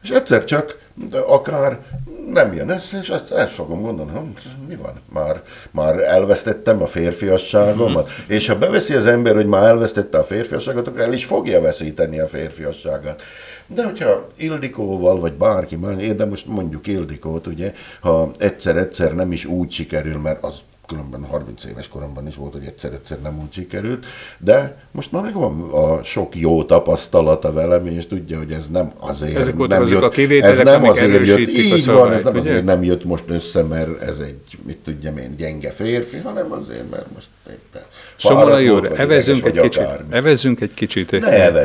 [0.02, 1.78] és egyszer csak de akár
[2.26, 4.26] nem jön össze, és ezt, ezt fogom gondolni, hogy
[4.68, 8.36] mi van, már, már elvesztettem a férfiasságomat, mm-hmm.
[8.36, 12.18] és ha beveszi az ember, hogy már elvesztette a férfiasságot, akkor el is fogja veszíteni
[12.18, 13.22] a férfiasságát.
[13.66, 19.44] De hogyha Ildikóval, vagy bárki más, de most mondjuk Ildikót, ugye, ha egyszer-egyszer nem is
[19.44, 20.54] úgy sikerül, mert az
[20.86, 24.06] különben 30 éves koromban is volt, hogy egyszer-egyszer nem úgy sikerült,
[24.38, 29.36] de most már megvan a sok jó tapasztalata velem, és tudja, hogy ez nem azért
[29.36, 32.50] Ezek nem jött, a kivételek, ez nem azért jött, így van, ez nem ugye?
[32.50, 36.90] azért nem jött most össze, mert ez egy, mit tudjam én, gyenge férfi, hanem azért,
[36.90, 37.82] mert most éppen
[38.16, 41.16] Somolai úr, evezünk egy, kicsit, evezzünk egy kicsit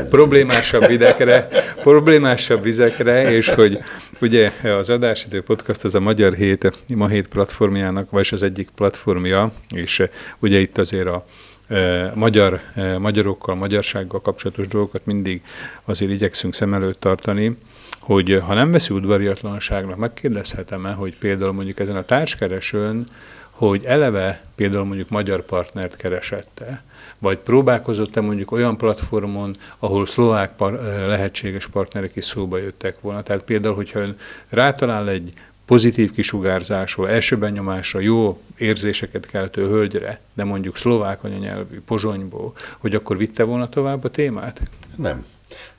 [0.09, 1.47] problémásabb videkre,
[1.81, 3.79] problémásabb vizekre, és hogy
[4.21, 8.69] ugye az Adásidő Podcast az a Magyar Hét, Ma Hét platformjának, vagy az egyik
[9.07, 10.03] platformja, és
[10.39, 11.25] ugye itt azért a
[11.67, 15.41] e, magyar, e, magyarokkal, magyarsággal kapcsolatos dolgokat mindig
[15.85, 17.57] azért igyekszünk szem előtt tartani,
[17.99, 23.05] hogy ha nem veszi udvariatlanságnak, megkérdezhetem-e, hogy például mondjuk ezen a társkeresőn
[23.51, 26.83] hogy eleve például mondjuk magyar partnert keresette,
[27.17, 33.23] vagy próbálkozott-e mondjuk olyan platformon, ahol szlovák par- lehetséges partnerek is szóba jöttek volna.
[33.23, 34.17] Tehát például, hogyha ön
[34.49, 35.33] rátalál egy
[35.67, 43.17] pozitív kisugárzásról, első benyomásra, jó érzéseket keltő hölgyre, de mondjuk szlovák anyanyelvű, pozsonyból, hogy akkor
[43.17, 44.61] vitte volna tovább a témát?
[44.95, 45.25] Nem.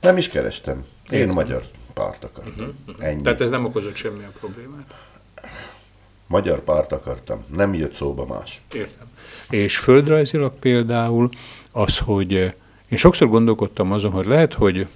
[0.01, 0.85] Nem is kerestem.
[1.09, 1.63] Én Én magyar
[1.93, 2.53] párt akartam.
[2.53, 3.05] Uh-huh, uh-huh.
[3.05, 3.21] Ennyi.
[3.21, 4.93] Tehát ez nem okozott semmilyen problémát?
[6.29, 8.61] magyar párt akartam, nem jött szóba más.
[8.73, 9.07] Értem.
[9.49, 11.29] És földrajzilag például
[11.71, 12.51] az, hogy eh,
[12.89, 14.87] én sokszor gondolkodtam azon, hogy lehet, hogy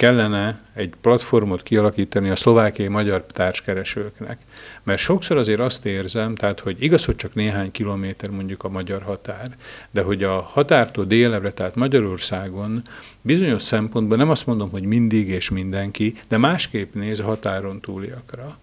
[0.00, 4.38] kellene egy platformot kialakítani a szlovákiai magyar társkeresőknek.
[4.82, 9.02] Mert sokszor azért azt érzem, tehát hogy igaz, hogy csak néhány kilométer mondjuk a magyar
[9.02, 9.56] határ,
[9.90, 12.82] de hogy a határtól délebbre, tehát Magyarországon
[13.22, 18.58] bizonyos szempontból nem azt mondom, hogy mindig és mindenki, de másképp néz a határon túliakra.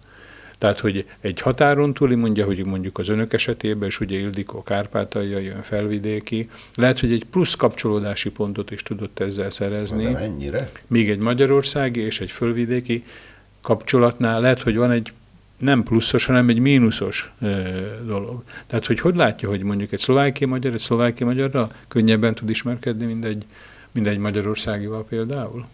[0.58, 5.38] Tehát, hogy egy határon túli mondja, hogy mondjuk az önök esetében, és ugye Ildikó Kárpátalja
[5.38, 10.02] jön felvidéki, lehet, hogy egy plusz kapcsolódási pontot is tudott ezzel szerezni.
[10.02, 10.70] Nem ennyire?
[10.86, 13.04] Míg egy magyarországi és egy fölvidéki
[13.60, 15.12] kapcsolatnál lehet, hogy van egy
[15.58, 17.46] nem pluszos, hanem egy mínuszos e,
[18.06, 18.42] dolog.
[18.66, 23.04] Tehát, hogy hogy látja, hogy mondjuk egy szlováki magyar, egy szlováki magyarra könnyebben tud ismerkedni,
[23.04, 23.44] mint egy,
[23.92, 25.66] mint egy magyarországival például?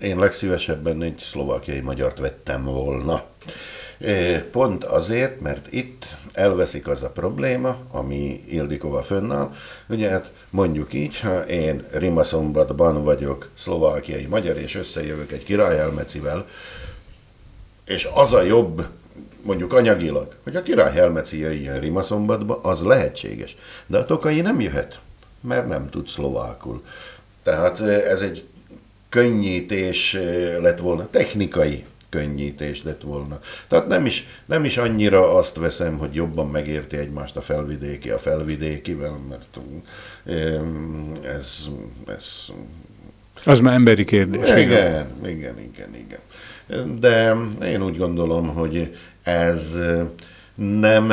[0.00, 3.22] Én legszívesebben egy szlovákiai magyart vettem volna.
[4.50, 9.54] Pont azért, mert itt elveszik az a probléma, ami Ildikova fönnáll.
[9.88, 16.46] Ugye hát mondjuk így, ha én Rimaszombatban vagyok szlovákiai magyar, és összejövök egy királyhelmecivel,
[17.84, 18.86] és az a jobb,
[19.42, 23.56] mondjuk anyagilag, hogy a királyhelmeci jöjjön Rimaszombatba, az lehetséges.
[23.86, 24.98] De a tokai nem jöhet,
[25.40, 26.84] mert nem tud szlovákul.
[27.42, 28.44] Tehát ez egy
[29.10, 30.16] könnyítés
[30.60, 33.40] lett volna, technikai könnyítés lett volna.
[33.68, 38.18] Tehát nem is, nem is annyira azt veszem, hogy jobban megérti egymást a felvidéki a
[38.18, 39.58] felvidékivel, mert
[41.24, 41.68] ez,
[42.06, 42.26] ez
[43.44, 44.48] az már emberi kérdés.
[44.48, 45.94] Igen, igen, igen, igen.
[45.94, 46.98] igen.
[47.00, 47.36] De
[47.66, 49.76] én úgy gondolom, hogy ez
[50.54, 51.12] nem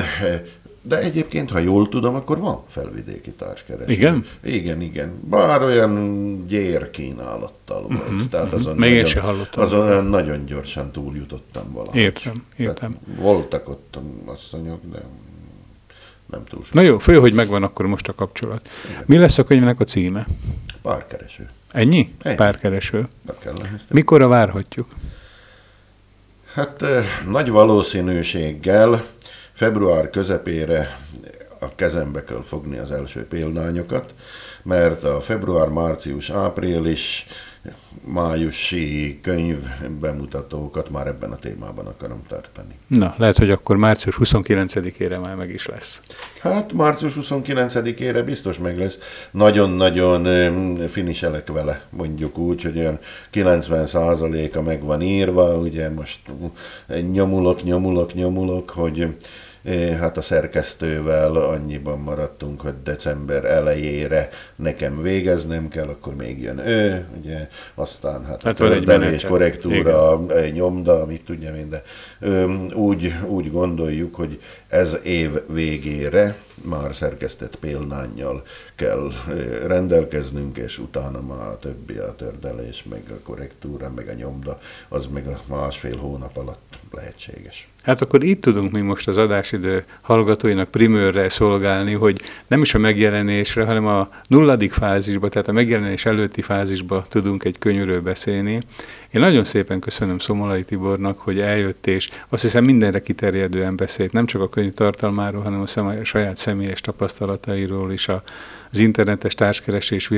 [0.88, 3.91] de egyébként, ha jól tudom, akkor van felvidéki társkereső.
[3.91, 4.25] Igen?
[4.43, 5.19] Igen, igen.
[5.29, 7.99] Bár olyan gyér kínálattal volt.
[7.99, 8.77] Uh-huh, Tehát azon uh-huh.
[8.77, 9.63] Még nagyon, én sem hallottam.
[9.63, 11.99] Azon nagyon gyorsan túljutottam valahogy.
[11.99, 12.75] Értem, értem.
[12.75, 14.99] Tehát voltak ott asszonyok, de
[16.25, 16.73] nem túl sok.
[16.73, 18.69] Na jó, fő, hogy megvan akkor most a kapcsolat.
[18.89, 19.03] Igen.
[19.05, 20.27] Mi lesz a könyvnek a címe?
[20.81, 21.49] Párkereső.
[21.71, 22.13] Ennyi?
[22.21, 22.35] Ennyi.
[22.35, 23.07] Párkereső.
[23.39, 23.53] Kell
[23.89, 24.88] Mikorra várhatjuk?
[26.53, 26.83] Hát
[27.29, 29.05] nagy valószínűséggel
[29.57, 30.97] február közepére
[31.59, 34.13] a kezembe kell fogni az első példányokat,
[34.63, 37.25] mert a február, március, április,
[38.05, 39.57] májusi könyv
[39.99, 42.75] bemutatókat már ebben a témában akarom tartani.
[42.87, 46.01] Na, lehet, hogy akkor március 29-ére már meg is lesz.
[46.41, 48.97] Hát március 29-ére biztos meg lesz.
[49.31, 50.23] Nagyon-nagyon
[50.87, 52.99] finiselek vele, mondjuk úgy, hogy olyan
[53.33, 56.19] 90%-a meg van írva, ugye most
[57.11, 59.07] nyomulok, nyomulok, nyomulok, hogy
[59.99, 67.05] Hát a szerkesztővel annyiban maradtunk, hogy december elejére nekem végeznem kell, akkor még jön ő,
[67.19, 70.51] ugye, aztán hát, hát a tördelés, korrektúra, Igen.
[70.51, 71.81] nyomda, mit tudja minden.
[72.73, 78.43] Úgy, úgy gondoljuk, hogy ez év végére már szerkesztett példányjal
[78.75, 79.11] kell
[79.67, 85.05] rendelkeznünk, és utána már a többi, a tördelés, meg a korrektúra, meg a nyomda, az
[85.05, 87.67] meg a másfél hónap alatt lehetséges.
[87.83, 92.77] Hát akkor itt tudunk mi most az adásidő hallgatóinak primőrre szolgálni, hogy nem is a
[92.77, 98.61] megjelenésre, hanem a nulladik fázisba, tehát a megjelenés előtti fázisba tudunk egy könyvről beszélni.
[99.11, 104.25] Én nagyon szépen köszönöm Szomolai Tibornak, hogy eljött, és azt hiszem mindenre kiterjedően beszélt, nem
[104.25, 108.23] csak a könyv tartalmáról, hanem a saját személyes tapasztalatairól is, a,
[108.71, 110.09] az internetes társkeresés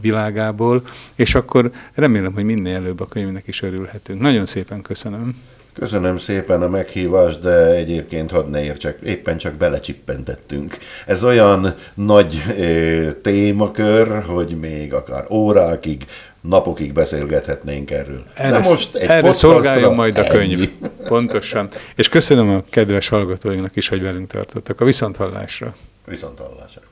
[0.00, 0.82] világából,
[1.14, 4.20] és akkor remélem, hogy minél előbb a könyvnek is örülhetünk.
[4.20, 5.34] Nagyon szépen köszönöm.
[5.78, 10.76] Köszönöm szépen a meghívást, de egyébként hadd ne értsek, éppen csak belecsippentettünk.
[11.06, 16.04] Ez olyan nagy ö, témakör, hogy még akár órákig,
[16.48, 18.24] napokig beszélgethetnénk erről.
[18.34, 20.58] Erre, de most egy erre szolgáljon majd a könyv.
[20.58, 20.90] Ennyi.
[21.08, 21.68] Pontosan.
[21.94, 24.80] És köszönöm a kedves hallgatóinknak is, hogy velünk tartottak.
[24.80, 25.74] A viszonthallásra.
[26.06, 26.80] Viszonthallásra.